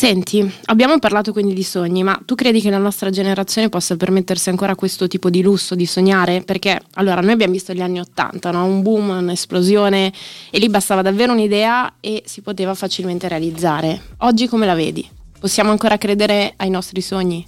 Senti, 0.00 0.50
abbiamo 0.64 0.98
parlato 0.98 1.30
quindi 1.30 1.52
di 1.52 1.62
sogni, 1.62 2.02
ma 2.02 2.18
tu 2.24 2.34
credi 2.34 2.62
che 2.62 2.70
la 2.70 2.78
nostra 2.78 3.10
generazione 3.10 3.68
possa 3.68 3.98
permettersi 3.98 4.48
ancora 4.48 4.74
questo 4.74 5.06
tipo 5.08 5.28
di 5.28 5.42
lusso 5.42 5.74
di 5.74 5.84
sognare? 5.84 6.40
Perché 6.40 6.80
allora 6.94 7.20
noi 7.20 7.32
abbiamo 7.32 7.52
visto 7.52 7.74
gli 7.74 7.82
anni 7.82 8.00
Ottanta, 8.00 8.50
no? 8.50 8.64
un 8.64 8.80
boom, 8.80 9.10
un'esplosione 9.10 10.10
e 10.50 10.58
lì 10.58 10.70
bastava 10.70 11.02
davvero 11.02 11.34
un'idea 11.34 11.96
e 12.00 12.22
si 12.24 12.40
poteva 12.40 12.74
facilmente 12.74 13.28
realizzare. 13.28 14.00
Oggi 14.20 14.48
come 14.48 14.64
la 14.64 14.74
vedi? 14.74 15.06
Possiamo 15.38 15.70
ancora 15.70 15.98
credere 15.98 16.54
ai 16.56 16.70
nostri 16.70 17.02
sogni? 17.02 17.46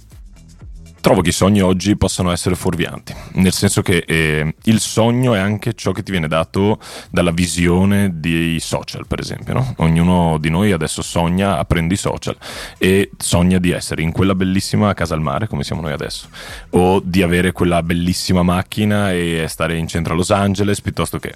Trovo 1.03 1.19
che 1.19 1.31
i 1.31 1.33
sogni 1.33 1.59
oggi 1.59 1.97
possano 1.97 2.31
essere 2.31 2.55
fuorvianti, 2.55 3.13
nel 3.33 3.51
senso 3.51 3.81
che 3.81 4.05
eh, 4.07 4.55
il 4.63 4.79
sogno 4.79 5.33
è 5.33 5.37
anche 5.37 5.73
ciò 5.73 5.91
che 5.91 6.01
ti 6.01 6.11
viene 6.11 6.29
dato 6.29 6.79
dalla 7.11 7.31
visione 7.31 8.21
dei 8.21 8.61
social, 8.61 9.05
per 9.05 9.19
esempio. 9.19 9.53
no? 9.53 9.73
Ognuno 9.79 10.37
di 10.37 10.49
noi 10.49 10.71
adesso 10.71 11.01
sogna 11.01 11.57
aprendo 11.57 11.93
i 11.93 11.97
social 11.97 12.37
e 12.77 13.11
sogna 13.17 13.59
di 13.59 13.71
essere 13.71 14.01
in 14.01 14.13
quella 14.13 14.33
bellissima 14.33 14.93
casa 14.93 15.13
al 15.13 15.19
mare, 15.19 15.47
come 15.47 15.65
siamo 15.65 15.81
noi 15.81 15.91
adesso, 15.91 16.29
o 16.69 17.01
di 17.03 17.21
avere 17.21 17.51
quella 17.51 17.83
bellissima 17.83 18.41
macchina 18.41 19.11
e 19.11 19.45
stare 19.49 19.75
in 19.75 19.89
centro 19.89 20.13
a 20.13 20.15
Los 20.15 20.31
Angeles, 20.31 20.79
piuttosto 20.79 21.19
che... 21.19 21.35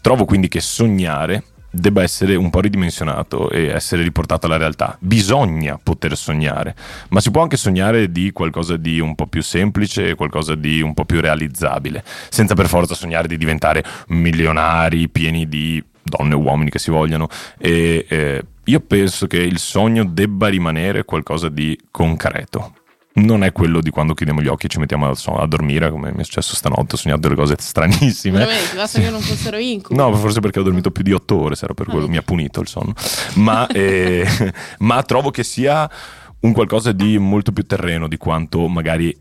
Trovo 0.00 0.26
quindi 0.26 0.46
che 0.46 0.60
sognare 0.60 1.42
debba 1.78 2.02
essere 2.02 2.34
un 2.34 2.50
po' 2.50 2.60
ridimensionato 2.60 3.50
e 3.50 3.66
essere 3.66 4.02
riportato 4.02 4.46
alla 4.46 4.56
realtà. 4.56 4.96
Bisogna 5.00 5.78
poter 5.82 6.16
sognare, 6.16 6.74
ma 7.10 7.20
si 7.20 7.30
può 7.30 7.42
anche 7.42 7.56
sognare 7.56 8.10
di 8.10 8.32
qualcosa 8.32 8.76
di 8.76 9.00
un 9.00 9.14
po' 9.14 9.26
più 9.26 9.42
semplice, 9.42 10.14
qualcosa 10.14 10.54
di 10.54 10.80
un 10.80 10.94
po' 10.94 11.04
più 11.04 11.20
realizzabile, 11.20 12.02
senza 12.28 12.54
per 12.54 12.68
forza 12.68 12.94
sognare 12.94 13.28
di 13.28 13.36
diventare 13.36 13.84
milionari, 14.08 15.08
pieni 15.08 15.48
di 15.48 15.82
donne 16.02 16.34
o 16.34 16.38
uomini 16.38 16.70
che 16.70 16.78
si 16.78 16.90
vogliano. 16.90 17.28
E 17.58 18.06
eh, 18.08 18.44
io 18.64 18.80
penso 18.80 19.26
che 19.26 19.38
il 19.38 19.58
sogno 19.58 20.04
debba 20.04 20.48
rimanere 20.48 21.04
qualcosa 21.04 21.48
di 21.48 21.78
concreto. 21.90 22.72
Non 23.18 23.44
è 23.44 23.52
quello 23.52 23.80
di 23.80 23.90
quando 23.90 24.14
chiudiamo 24.14 24.40
gli 24.40 24.48
occhi 24.48 24.66
e 24.66 24.68
ci 24.68 24.78
mettiamo 24.78 25.10
a, 25.10 25.46
dormire, 25.46 25.90
come 25.90 26.12
mi 26.12 26.20
è 26.20 26.24
successo 26.24 26.54
stanotte, 26.54 26.94
ho 26.94 26.98
sognato 26.98 27.20
delle 27.20 27.34
cose 27.34 27.54
stranissime. 27.58 28.38
Veramente, 28.38 28.76
basta 28.76 29.00
che 29.00 29.10
non 29.10 29.20
fossero 29.20 29.56
incubi. 29.56 29.98
No, 29.98 30.14
forse 30.14 30.40
perché 30.40 30.60
ho 30.60 30.62
dormito 30.62 30.90
più 30.90 31.02
di 31.02 31.12
otto 31.12 31.40
ore, 31.40 31.56
era 31.60 31.74
per 31.74 31.86
quello, 31.86 32.06
Ah, 32.06 32.08
mi 32.08 32.16
ha 32.16 32.22
punito 32.22 32.60
il 32.60 32.68
sonno. 32.68 32.94
Ma, 33.34 33.66
eh, 33.66 34.26
ma 34.78 35.02
trovo 35.02 35.30
che 35.30 35.44
sia 35.44 35.88
un 36.40 36.52
qualcosa 36.52 36.92
di 36.92 37.18
molto 37.18 37.52
più 37.52 37.64
terreno 37.64 38.06
di 38.06 38.16
quanto 38.16 38.68
magari 38.68 39.16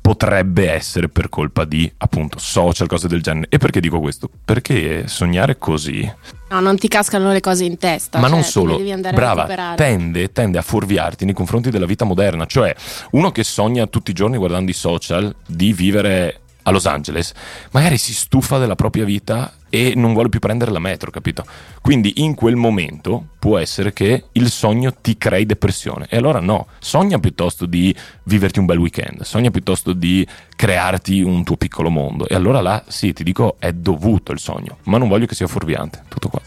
potrebbe 0.00 0.70
essere 0.70 1.08
per 1.08 1.28
colpa 1.28 1.64
di 1.64 1.90
appunto 1.98 2.38
social, 2.38 2.88
cose 2.88 3.08
del 3.08 3.22
genere. 3.22 3.46
E 3.48 3.58
perché 3.58 3.80
dico 3.80 4.00
questo? 4.00 4.28
Perché 4.44 5.06
sognare 5.08 5.58
così, 5.58 6.10
No, 6.50 6.58
non 6.58 6.76
ti 6.76 6.88
cascano 6.88 7.30
le 7.30 7.40
cose 7.40 7.64
in 7.64 7.78
testa. 7.78 8.18
ma 8.18 8.26
cioè, 8.26 8.34
non 8.34 8.44
solo, 8.44 8.76
devi 8.76 8.90
andare 8.90 9.14
a 9.16 9.18
brava, 9.44 9.74
tende, 9.76 10.32
tende 10.32 10.58
a 10.58 10.62
fuorviarti 10.62 11.24
nei 11.24 11.34
confronti 11.34 11.70
della 11.70 11.86
vita 11.86 12.04
moderna. 12.04 12.44
Cioè, 12.44 12.74
uno 13.12 13.30
che 13.30 13.44
sogna 13.44 13.86
tutti 13.86 14.10
i 14.10 14.14
giorni 14.14 14.36
guardando 14.36 14.68
i 14.70 14.74
social 14.74 15.32
di 15.46 15.72
vivere 15.72 16.40
a 16.62 16.70
Los 16.72 16.86
Angeles, 16.86 17.32
magari 17.70 17.98
si 17.98 18.12
stufa 18.12 18.58
della 18.58 18.74
propria 18.74 19.04
vita 19.04 19.52
e 19.70 19.94
non 19.96 20.12
vuole 20.12 20.28
più 20.28 20.40
prendere 20.40 20.70
la 20.70 20.78
metro, 20.78 21.10
capito? 21.10 21.44
Quindi 21.80 22.14
in 22.16 22.34
quel 22.34 22.56
momento 22.56 23.28
può 23.38 23.56
essere 23.56 23.92
che 23.92 24.24
il 24.32 24.50
sogno 24.50 24.92
ti 25.00 25.16
crei 25.16 25.46
depressione. 25.46 26.06
E 26.10 26.16
allora 26.16 26.40
no, 26.40 26.66
sogna 26.78 27.18
piuttosto 27.18 27.64
di 27.64 27.94
viverti 28.24 28.58
un 28.58 28.66
bel 28.66 28.78
weekend, 28.78 29.22
sogna 29.22 29.50
piuttosto 29.50 29.92
di 29.92 30.26
crearti 30.54 31.22
un 31.22 31.42
tuo 31.44 31.56
piccolo 31.56 31.88
mondo. 31.88 32.28
E 32.28 32.34
allora 32.34 32.60
là, 32.60 32.84
sì, 32.88 33.12
ti 33.12 33.24
dico, 33.24 33.56
è 33.58 33.72
dovuto 33.72 34.32
il 34.32 34.38
sogno, 34.38 34.78
ma 34.84 34.98
non 34.98 35.08
voglio 35.08 35.26
che 35.26 35.34
sia 35.34 35.46
fuorviante. 35.46 36.02
Tutto 36.08 36.28
qua. 36.28 36.40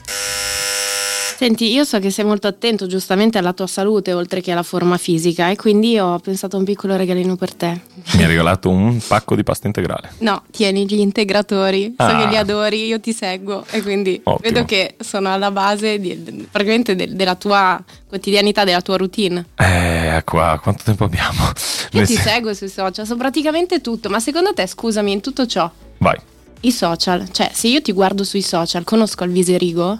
Senti, 1.43 1.73
io 1.73 1.83
so 1.83 1.99
che 1.99 2.09
sei 2.09 2.23
molto 2.23 2.47
attento 2.47 2.87
giustamente 2.87 3.37
alla 3.37 3.51
tua 3.51 3.67
salute 3.67 4.13
oltre 4.13 4.39
che 4.39 4.53
alla 4.53 4.63
forma 4.63 4.95
fisica 4.95 5.49
e 5.49 5.57
quindi 5.57 5.99
ho 5.99 6.17
pensato 6.19 6.55
a 6.55 6.59
un 6.59 6.63
piccolo 6.63 6.95
regalino 6.95 7.35
per 7.35 7.53
te. 7.53 7.81
Mi 8.13 8.23
ha 8.23 8.27
regalato 8.27 8.69
un 8.69 8.97
pacco 9.05 9.35
di 9.35 9.43
pasta 9.43 9.67
integrale. 9.67 10.13
No, 10.19 10.43
tieni 10.51 10.85
gli 10.85 10.99
integratori, 11.01 11.95
so 11.97 12.03
Ah. 12.05 12.17
che 12.21 12.27
li 12.29 12.37
adori, 12.37 12.85
io 12.85 13.01
ti 13.01 13.11
seguo 13.11 13.65
e 13.71 13.81
quindi 13.81 14.21
Ottimo. 14.23 14.37
vedo 14.41 14.63
che 14.63 14.95
sono 15.01 15.33
alla 15.33 15.51
base 15.51 15.99
di- 15.99 16.47
praticamente 16.49 16.95
de- 16.95 17.13
della 17.13 17.35
tua 17.35 17.77
quotidianità, 18.07 18.63
della 18.63 18.79
tua 18.81 18.95
routine. 18.95 19.47
Eh, 19.57 20.21
qua, 20.23 20.57
quanto 20.63 20.83
tempo 20.85 21.03
abbiamo? 21.03 21.43
Io 21.43 21.99
Nel 21.99 22.07
ti 22.07 22.13
sen- 22.13 22.23
seguo 22.23 22.53
sui 22.53 22.69
social, 22.69 23.05
so 23.05 23.17
praticamente 23.17 23.81
tutto, 23.81 24.07
ma 24.07 24.21
secondo 24.21 24.53
te, 24.53 24.65
scusami, 24.65 25.11
in 25.11 25.19
tutto 25.19 25.45
ciò, 25.45 25.69
Vai. 25.97 26.15
i 26.61 26.71
social, 26.71 27.29
cioè 27.33 27.51
se 27.53 27.67
io 27.67 27.81
ti 27.81 27.91
guardo 27.91 28.23
sui 28.23 28.41
social, 28.41 28.85
conosco 28.85 29.25
il 29.25 29.31
viserigo? 29.31 29.99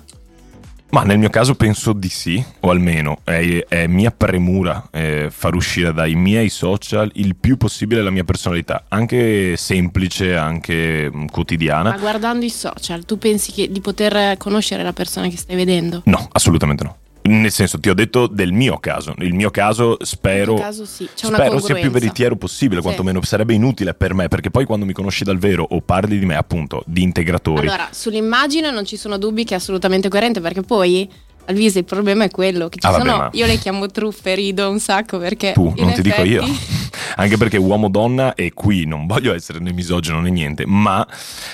Ma 0.93 1.01
nel 1.01 1.17
mio 1.17 1.31
caso 1.31 1.55
penso 1.55 1.91
di 1.91 2.07
sì, 2.07 2.43
o 2.59 2.69
almeno 2.69 3.17
è, 3.23 3.65
è 3.67 3.87
mia 3.87 4.11
premura 4.11 4.89
eh, 4.91 5.29
far 5.31 5.55
uscire 5.55 5.91
dai 5.91 6.13
miei 6.13 6.49
social 6.49 7.09
il 7.15 7.35
più 7.35 7.57
possibile 7.57 8.03
la 8.03 8.11
mia 8.11 8.23
personalità, 8.23 8.83
anche 8.89 9.57
semplice, 9.57 10.35
anche 10.35 11.09
mm, 11.11 11.25
quotidiana. 11.25 11.89
Ma 11.89 11.97
guardando 11.97 12.45
i 12.45 12.51
social, 12.51 13.05
tu 13.05 13.17
pensi 13.17 13.69
di 13.71 13.81
poter 13.81 14.37
conoscere 14.37 14.83
la 14.83 14.93
persona 14.93 15.27
che 15.29 15.37
stai 15.37 15.55
vedendo? 15.55 16.03
No, 16.05 16.27
assolutamente 16.31 16.83
no. 16.83 16.97
Nel 17.25 17.51
senso, 17.51 17.79
ti 17.79 17.89
ho 17.89 17.93
detto 17.93 18.27
del 18.27 18.51
mio 18.51 18.77
caso. 18.79 19.13
Il 19.19 19.33
mio 19.33 19.49
caso 19.49 19.97
spero, 20.01 20.55
caso 20.55 20.83
sì, 20.85 21.07
spero 21.13 21.59
sia 21.59 21.75
più 21.75 21.89
veritiero 21.89 22.35
possibile, 22.35 22.81
Sì. 22.81 22.85
quantomeno 22.87 23.21
sarebbe 23.23 23.53
inutile 23.53 23.93
per 23.93 24.13
me, 24.13 24.27
perché 24.27 24.49
poi 24.51 24.65
quando 24.65 24.85
mi 24.85 24.91
conosci 24.93 25.23
dal 25.23 25.37
vero 25.37 25.65
o 25.69 25.79
parli 25.79 26.19
di 26.19 26.25
me, 26.25 26.35
appunto, 26.35 26.83
di 26.85 27.01
integratori, 27.01 27.67
Allora, 27.67 27.87
sull'immagine 27.91 28.71
non 28.71 28.85
ci 28.85 28.97
sono 28.97 29.17
dubbi 29.17 29.45
che 29.45 29.53
è 29.53 29.57
assolutamente 29.57 30.09
coerente 30.09 30.41
perché 30.41 30.61
poi 30.63 31.09
al 31.45 31.55
viso 31.55 31.77
il 31.77 31.85
problema 31.85 32.23
è 32.25 32.29
quello 32.29 32.69
che 32.69 32.79
ci 32.79 32.87
Ah, 32.87 32.91
vabbè, 32.91 33.03
sono 33.05 33.17
ma- 33.17 33.29
io 33.33 33.45
le 33.45 33.57
chiamo 33.57 33.87
truffe, 33.87 34.35
rido 34.35 34.69
un 34.69 34.79
sacco 34.79 35.17
perché 35.17 35.51
tu, 35.53 35.73
non 35.77 35.93
ti 35.93 36.01
dico 36.01 36.15
effetti- 36.21 36.29
io. 36.29 36.43
Anche 37.15 37.37
perché 37.37 37.57
uomo-donna, 37.57 38.33
e 38.33 38.53
qui 38.53 38.85
non 38.85 39.05
voglio 39.05 39.33
essere 39.35 39.59
né 39.59 39.71
misogino 39.71 40.19
né 40.19 40.31
niente, 40.31 40.65
ma 40.65 41.05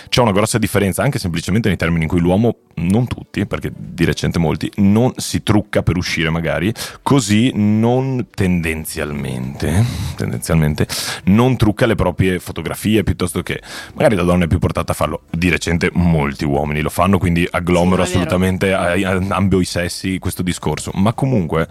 c'è 0.07 0.21
una 0.21 0.31
grossa 0.31 0.57
differenza, 0.57 1.01
anche 1.03 1.19
semplicemente 1.19 1.67
nei 1.67 1.75
termini 1.77 2.03
in 2.03 2.09
cui 2.09 2.19
l'uomo, 2.21 2.55
non 2.75 3.07
tutti, 3.07 3.45
perché 3.45 3.71
di 3.75 4.05
recente 4.05 4.39
molti, 4.39 4.71
non 4.75 5.11
si 5.17 5.43
trucca 5.43 5.81
per 5.83 5.97
uscire 5.97 6.29
magari, 6.29 6.71
così 7.01 7.51
non 7.55 8.27
tendenzialmente, 8.33 9.83
tendenzialmente, 10.15 10.87
non 11.25 11.57
trucca 11.57 11.85
le 11.85 11.95
proprie 11.95 12.39
fotografie, 12.39 13.03
piuttosto 13.03 13.41
che 13.41 13.61
magari 13.95 14.15
la 14.15 14.23
donna 14.23 14.45
è 14.45 14.47
più 14.47 14.59
portata 14.59 14.91
a 14.93 14.95
farlo. 14.95 15.23
Di 15.29 15.49
recente 15.49 15.89
molti 15.93 16.45
uomini 16.45 16.79
lo 16.81 16.89
fanno, 16.89 17.17
quindi 17.17 17.45
agglomero 17.49 18.03
Sì, 18.05 18.11
assolutamente 18.11 18.73
a, 18.73 18.91
a 18.91 19.19
ambo 19.29 19.59
i 19.59 19.65
sessi 19.65 19.78
questo 20.19 20.41
discorso. 20.41 20.91
Ma 20.95 21.13
comunque, 21.13 21.67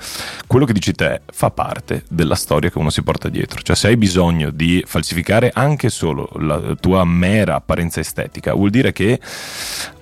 quello 0.46 0.64
che 0.64 0.72
dici 0.72 0.92
te 0.92 1.22
fa 1.30 1.50
parte 1.50 2.04
della 2.08 2.34
storia 2.34 2.70
che 2.70 2.78
uno 2.78 2.90
si 2.90 3.02
porta 3.02 3.28
dietro. 3.28 3.60
Cioè, 3.60 3.76
se 3.76 3.88
hai 3.88 3.96
bisogno 3.96 4.50
di 4.50 4.82
falsificare 4.86 5.50
anche 5.52 5.90
solo 5.90 6.30
la 6.36 6.74
tua 6.80 7.04
mera 7.04 7.56
apparenza 7.56 8.00
estetica, 8.00 8.54
vuol 8.54 8.70
dire 8.70 8.92
che 8.92 9.20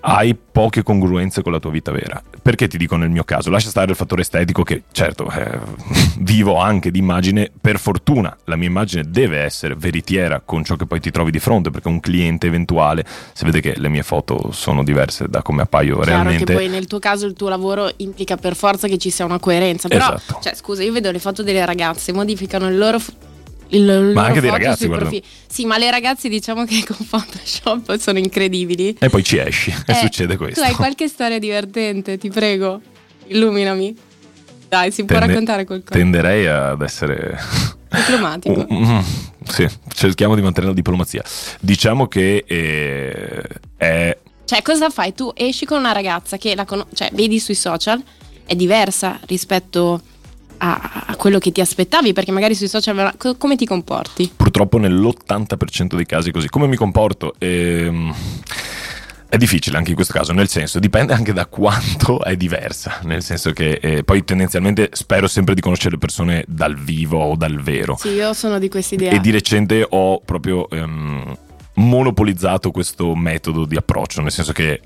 hai 0.08 0.36
poche 0.36 0.84
congruenze 0.84 1.42
con 1.42 1.50
la 1.50 1.58
tua 1.58 1.72
vita 1.72 1.90
vera. 1.90 2.22
Perché 2.40 2.68
ti 2.68 2.78
dico 2.78 2.96
nel 2.96 3.10
mio 3.10 3.24
caso? 3.24 3.50
Lascia 3.50 3.70
stare 3.70 3.90
il 3.90 3.96
fattore 3.96 4.22
estetico 4.22 4.62
che 4.62 4.84
certo 4.92 5.28
eh, 5.30 5.58
vivo 6.20 6.58
anche 6.58 6.92
di 6.92 7.00
immagine, 7.00 7.50
per 7.60 7.80
fortuna 7.80 8.36
la 8.44 8.54
mia 8.54 8.68
immagine 8.68 9.02
deve 9.08 9.38
essere 9.38 9.74
veritiera 9.74 10.40
con 10.44 10.62
ciò 10.62 10.76
che 10.76 10.86
poi 10.86 11.00
ti 11.00 11.10
trovi 11.10 11.32
di 11.32 11.40
fronte, 11.40 11.70
perché 11.70 11.88
un 11.88 11.98
cliente 11.98 12.46
eventuale, 12.46 13.04
se 13.32 13.44
vede 13.44 13.60
che 13.60 13.74
le 13.76 13.88
mie 13.88 14.04
foto 14.04 14.52
sono 14.52 14.84
diverse 14.84 15.28
da 15.28 15.42
come 15.42 15.62
appaio 15.62 15.96
Chiaro 15.96 16.22
realmente, 16.22 16.44
che 16.44 16.52
poi 16.52 16.68
nel 16.68 16.86
tuo 16.86 17.00
caso 17.00 17.26
il 17.26 17.32
tuo 17.32 17.48
lavoro 17.48 17.90
implica 17.96 18.36
per 18.36 18.54
forza 18.54 18.86
che 18.86 18.98
ci 18.98 19.10
sia 19.10 19.24
una 19.24 19.40
coerenza. 19.40 19.88
Però, 19.88 20.14
Esatto. 20.14 20.38
cioè, 20.40 20.54
scusa, 20.54 20.84
io 20.84 20.92
vedo 20.92 21.10
le 21.10 21.18
foto 21.18 21.42
delle 21.42 21.64
ragazze, 21.66 22.12
modificano 22.12 22.68
il 22.68 22.78
loro. 22.78 22.98
Il 23.68 24.10
Ma 24.14 24.26
anche 24.26 24.40
dei 24.40 24.50
ragazzi. 24.50 24.88
Sì, 25.48 25.64
ma 25.64 25.78
le 25.78 25.90
ragazze 25.90 26.28
diciamo 26.28 26.64
che 26.64 26.84
con 26.86 27.04
Photoshop 27.08 27.96
sono 27.98 28.18
incredibili. 28.18 28.96
e 28.98 29.08
poi 29.08 29.24
ci 29.24 29.38
esci 29.38 29.70
e 29.86 29.92
Eh, 29.92 29.94
succede 29.94 30.36
questo. 30.36 30.60
Tu 30.60 30.66
hai 30.66 30.74
qualche 30.74 31.08
storia 31.08 31.38
divertente, 31.38 32.18
ti 32.18 32.28
prego, 32.30 32.80
illuminami. 33.26 33.96
Dai, 34.68 34.90
si 34.90 35.04
può 35.04 35.16
Tende- 35.16 35.32
raccontare 35.32 35.64
qualcosa. 35.64 35.92
Tenderei 35.98 36.46
ad 36.46 36.82
essere 36.82 37.38
Diplomatico. 37.88 38.66
Mm, 38.72 38.98
sì, 39.44 39.68
cerchiamo 39.94 40.34
di 40.34 40.42
mantenere 40.42 40.72
la 40.72 40.76
diplomazia. 40.76 41.22
Diciamo 41.60 42.08
che 42.08 42.44
eh, 42.46 43.42
è 43.76 44.16
Cioè, 44.44 44.62
cosa 44.62 44.90
fai? 44.90 45.14
Tu 45.14 45.30
esci 45.36 45.64
con 45.66 45.78
una 45.78 45.92
ragazza 45.92 46.36
che 46.36 46.54
la 46.56 46.64
cono- 46.64 46.86
cioè, 46.94 47.10
vedi 47.12 47.38
sui 47.38 47.54
social, 47.54 48.02
è 48.44 48.54
diversa 48.56 49.20
rispetto 49.26 49.94
a, 49.94 50.00
a 50.58 51.14
quello 51.16 51.38
che 51.38 51.52
ti 51.52 51.60
aspettavi, 51.60 52.12
perché 52.12 52.32
magari 52.32 52.54
sui 52.54 52.68
social 52.68 53.14
co- 53.16 53.36
come 53.36 53.56
ti 53.56 53.66
comporti? 53.66 54.32
purtroppo 54.56 54.78
nell'80% 54.78 55.96
dei 55.96 56.06
casi 56.06 56.30
così. 56.30 56.48
Come 56.48 56.66
mi 56.66 56.76
comporto? 56.76 57.34
Ehm, 57.38 58.14
è 59.28 59.36
difficile 59.36 59.76
anche 59.76 59.90
in 59.90 59.96
questo 59.96 60.14
caso, 60.14 60.32
nel 60.32 60.48
senso, 60.48 60.78
dipende 60.78 61.12
anche 61.12 61.32
da 61.34 61.44
quanto 61.46 62.22
è 62.22 62.36
diversa, 62.36 63.00
nel 63.02 63.22
senso 63.22 63.52
che 63.52 63.72
eh, 63.82 64.02
poi 64.02 64.24
tendenzialmente 64.24 64.88
spero 64.92 65.26
sempre 65.26 65.54
di 65.54 65.60
conoscere 65.60 65.90
le 65.90 65.98
persone 65.98 66.44
dal 66.46 66.74
vivo 66.74 67.18
o 67.18 67.36
dal 67.36 67.60
vero. 67.60 67.96
Sì, 67.98 68.10
io 68.10 68.32
sono 68.32 68.58
di 68.58 68.68
questa 68.68 68.94
idea. 68.94 69.12
E 69.12 69.20
di 69.20 69.30
recente 69.30 69.84
ho 69.86 70.20
proprio 70.20 70.70
ehm, 70.70 71.36
monopolizzato 71.74 72.70
questo 72.70 73.14
metodo 73.14 73.66
di 73.66 73.76
approccio, 73.76 74.22
nel 74.22 74.32
senso 74.32 74.52
che 74.52 74.80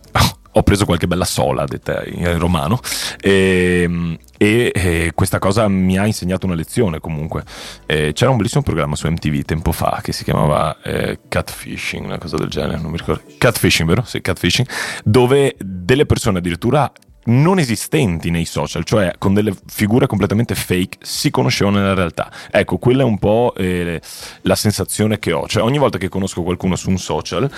ho 0.52 0.62
preso 0.62 0.84
qualche 0.84 1.06
bella 1.06 1.24
sola, 1.24 1.64
detta 1.64 2.02
in 2.04 2.38
romano, 2.38 2.80
ehm, 3.20 4.16
e, 4.36 4.72
e 4.74 5.12
questa 5.14 5.38
cosa 5.38 5.68
mi 5.68 5.98
ha 5.98 6.06
insegnato 6.06 6.46
una 6.46 6.54
lezione 6.54 6.98
comunque. 6.98 7.44
Eh, 7.86 8.12
c'era 8.12 8.30
un 8.30 8.36
bellissimo 8.36 8.62
programma 8.62 8.96
su 8.96 9.06
MTV 9.08 9.42
tempo 9.42 9.72
fa 9.72 10.00
che 10.02 10.12
si 10.12 10.24
chiamava 10.24 10.80
eh, 10.82 11.20
Catfishing, 11.28 12.04
una 12.04 12.18
cosa 12.18 12.36
del 12.36 12.48
genere, 12.48 12.80
non 12.80 12.90
mi 12.90 12.96
ricordo. 12.96 13.22
Catfishing, 13.38 13.88
vero? 13.88 14.02
Sì, 14.04 14.20
Catfishing, 14.20 14.68
dove 15.04 15.54
delle 15.58 16.06
persone 16.06 16.38
addirittura 16.38 16.90
non 17.22 17.58
esistenti 17.58 18.30
nei 18.30 18.44
social, 18.44 18.84
cioè 18.84 19.12
con 19.18 19.34
delle 19.34 19.54
figure 19.66 20.06
completamente 20.06 20.54
fake, 20.54 20.98
si 21.02 21.30
conoscevano 21.30 21.78
nella 21.78 21.94
realtà. 21.94 22.30
Ecco, 22.50 22.78
quella 22.78 23.02
è 23.02 23.04
un 23.04 23.18
po' 23.18 23.52
eh, 23.56 24.00
la 24.42 24.54
sensazione 24.54 25.18
che 25.18 25.32
ho. 25.32 25.46
Cioè, 25.46 25.62
ogni 25.62 25.78
volta 25.78 25.98
che 25.98 26.08
conosco 26.08 26.42
qualcuno 26.42 26.76
su 26.76 26.88
un 26.88 26.98
social, 26.98 27.50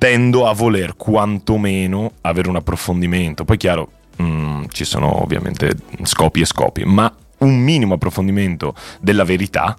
tendo 0.00 0.46
a 0.46 0.54
voler 0.54 0.96
quantomeno 0.96 2.12
avere 2.22 2.48
un 2.48 2.56
approfondimento. 2.56 3.44
Poi, 3.44 3.58
chiaro, 3.58 3.90
mm, 4.22 4.64
ci 4.70 4.86
sono 4.86 5.22
ovviamente 5.22 5.74
scopi 6.04 6.40
e 6.40 6.46
scopi, 6.46 6.84
ma 6.86 7.14
un 7.40 7.58
minimo 7.58 7.94
approfondimento 7.94 8.74
della 8.98 9.24
verità 9.24 9.76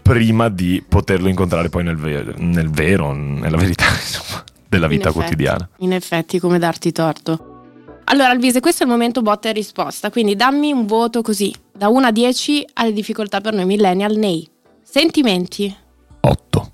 prima 0.00 0.48
di 0.48 0.84
poterlo 0.88 1.26
incontrare 1.26 1.68
poi 1.68 1.82
nel, 1.82 1.96
ve- 1.96 2.34
nel 2.36 2.70
vero, 2.70 3.12
nella 3.12 3.56
verità, 3.56 3.86
insomma, 3.98 4.44
della 4.68 4.84
In 4.86 4.92
vita 4.92 5.08
effetti, 5.08 5.24
quotidiana. 5.24 5.68
In 5.78 5.92
effetti, 5.92 6.38
come 6.38 6.60
darti 6.60 6.92
torto. 6.92 7.72
Allora, 8.04 8.30
Alvise, 8.30 8.60
questo 8.60 8.84
è 8.84 8.86
il 8.86 8.92
momento 8.92 9.20
botta 9.20 9.48
e 9.48 9.52
risposta, 9.52 10.10
quindi 10.10 10.36
dammi 10.36 10.70
un 10.70 10.86
voto 10.86 11.22
così, 11.22 11.52
da 11.72 11.88
1 11.88 12.06
a 12.06 12.12
10 12.12 12.68
alle 12.74 12.92
difficoltà 12.92 13.40
per 13.40 13.52
noi 13.52 13.64
millennial 13.64 14.14
nei 14.14 14.48
sentimenti, 14.80 15.74
8, 16.20 16.72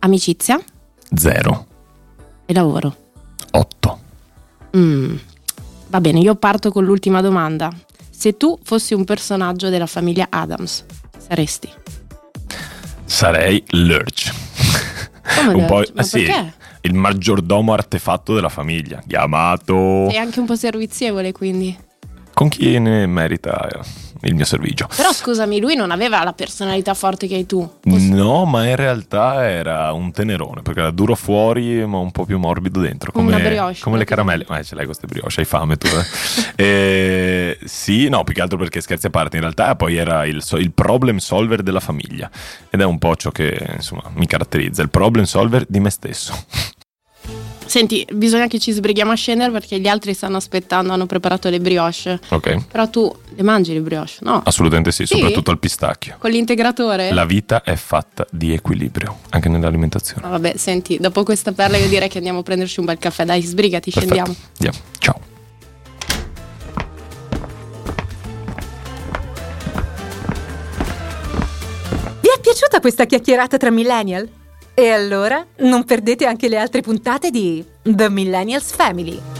amicizia 0.00 0.62
0, 1.14 1.66
e 2.46 2.52
lavoro. 2.52 2.96
8. 3.50 3.98
Mm, 4.76 5.16
Va 5.88 6.00
bene, 6.00 6.18
io 6.18 6.34
parto 6.34 6.72
con 6.72 6.84
l'ultima 6.84 7.20
domanda. 7.20 7.70
Se 8.10 8.36
tu 8.36 8.58
fossi 8.64 8.94
un 8.94 9.04
personaggio 9.04 9.68
della 9.68 9.86
famiglia 9.86 10.26
Adams, 10.30 10.84
saresti? 11.16 11.68
Sarei 13.04 13.62
Lurch. 13.70 14.32
Come 15.36 15.52
un 15.54 15.66
po', 15.66 15.76
Lurch? 15.76 15.92
Ma 15.94 16.00
eh 16.00 16.04
sì, 16.04 16.22
perché? 16.24 16.54
il 16.82 16.94
maggiordomo 16.94 17.72
artefatto 17.72 18.34
della 18.34 18.48
famiglia, 18.48 19.00
chiamato 19.06 20.08
Sei 20.10 20.18
anche 20.18 20.40
un 20.40 20.46
po' 20.46 20.56
servizievole, 20.56 21.32
quindi. 21.32 21.76
con 22.32 22.48
chi 22.48 22.78
ne 22.80 23.06
merita 23.06 23.68
il 24.24 24.34
mio 24.34 24.44
servigio. 24.44 24.88
Però 24.94 25.12
scusami, 25.12 25.60
lui 25.60 25.74
non 25.74 25.90
aveva 25.90 26.22
la 26.24 26.32
personalità 26.32 26.94
forte 26.94 27.26
che 27.26 27.34
hai 27.34 27.46
tu. 27.46 27.68
No, 27.82 28.44
ma 28.44 28.66
in 28.68 28.76
realtà 28.76 29.48
era 29.48 29.92
un 29.92 30.12
tenerone 30.12 30.62
perché 30.62 30.80
era 30.80 30.90
duro 30.90 31.14
fuori, 31.14 31.84
ma 31.86 31.98
un 31.98 32.10
po' 32.10 32.24
più 32.24 32.38
morbido 32.38 32.80
dentro. 32.80 33.12
Come 33.12 33.40
brioche, 33.40 33.80
come 33.80 33.98
le 33.98 34.04
caramelle. 34.04 34.44
Ma 34.48 34.62
ce 34.62 34.74
l'hai 34.74 34.84
queste 34.84 35.06
brioche, 35.06 35.40
hai 35.40 35.46
fame 35.46 35.76
tu. 35.76 35.86
Eh? 35.86 36.52
Eh, 36.64 37.58
sì, 37.64 38.08
no, 38.08 38.22
più 38.22 38.32
che 38.32 38.40
altro 38.40 38.56
perché 38.56 38.80
scherzi 38.80 39.06
a 39.06 39.10
parte. 39.10 39.36
In 39.36 39.42
realtà 39.42 39.74
poi 39.74 39.96
era 39.96 40.24
il, 40.24 40.42
il 40.58 40.72
problem 40.72 41.18
solver 41.18 41.62
della 41.62 41.80
famiglia. 41.80 42.30
Ed 42.70 42.80
è 42.80 42.84
un 42.84 42.98
po' 42.98 43.16
ciò 43.16 43.30
che 43.30 43.72
insomma 43.74 44.10
mi 44.14 44.26
caratterizza, 44.26 44.82
il 44.82 44.90
problem 44.90 45.24
solver 45.24 45.64
di 45.68 45.80
me 45.80 45.90
stesso. 45.90 46.34
Senti, 47.74 48.06
bisogna 48.12 48.46
che 48.46 48.60
ci 48.60 48.70
sbrighiamo 48.70 49.10
a 49.10 49.16
scendere 49.16 49.50
perché 49.50 49.80
gli 49.80 49.88
altri 49.88 50.14
stanno 50.14 50.36
aspettando, 50.36 50.92
hanno 50.92 51.06
preparato 51.06 51.50
le 51.50 51.58
brioche. 51.58 52.20
Ok. 52.28 52.66
Però 52.70 52.88
tu 52.88 53.12
le 53.34 53.42
mangi 53.42 53.72
le 53.72 53.80
brioche, 53.80 54.18
no? 54.20 54.40
Assolutamente 54.44 54.92
sì, 54.92 55.06
sì? 55.06 55.16
soprattutto 55.16 55.50
al 55.50 55.58
pistacchio. 55.58 56.14
Con 56.20 56.30
l'integratore? 56.30 57.12
La 57.12 57.24
vita 57.24 57.64
è 57.64 57.74
fatta 57.74 58.28
di 58.30 58.52
equilibrio, 58.52 59.18
anche 59.30 59.48
nell'alimentazione. 59.48 60.24
Ah, 60.24 60.28
vabbè, 60.28 60.54
senti, 60.56 60.98
dopo 61.00 61.24
questa 61.24 61.50
perla 61.50 61.76
io 61.76 61.88
direi 61.88 62.08
che 62.08 62.18
andiamo 62.18 62.38
a 62.38 62.42
prenderci 62.44 62.78
un 62.78 62.86
bel 62.86 62.98
caffè. 62.98 63.24
Dai, 63.24 63.42
sbrigati, 63.42 63.90
Perfetto. 63.90 64.14
scendiamo. 64.14 64.38
Andiamo. 64.52 64.78
Ciao. 64.98 65.20
Vi 72.20 72.28
è 72.28 72.40
piaciuta 72.40 72.78
questa 72.78 73.04
chiacchierata 73.04 73.56
tra 73.56 73.72
millennial? 73.72 74.42
E 74.76 74.90
allora 74.90 75.46
non 75.58 75.84
perdete 75.84 76.26
anche 76.26 76.48
le 76.48 76.58
altre 76.58 76.80
puntate 76.80 77.30
di 77.30 77.64
The 77.82 78.08
Millennials 78.08 78.72
Family. 78.72 79.33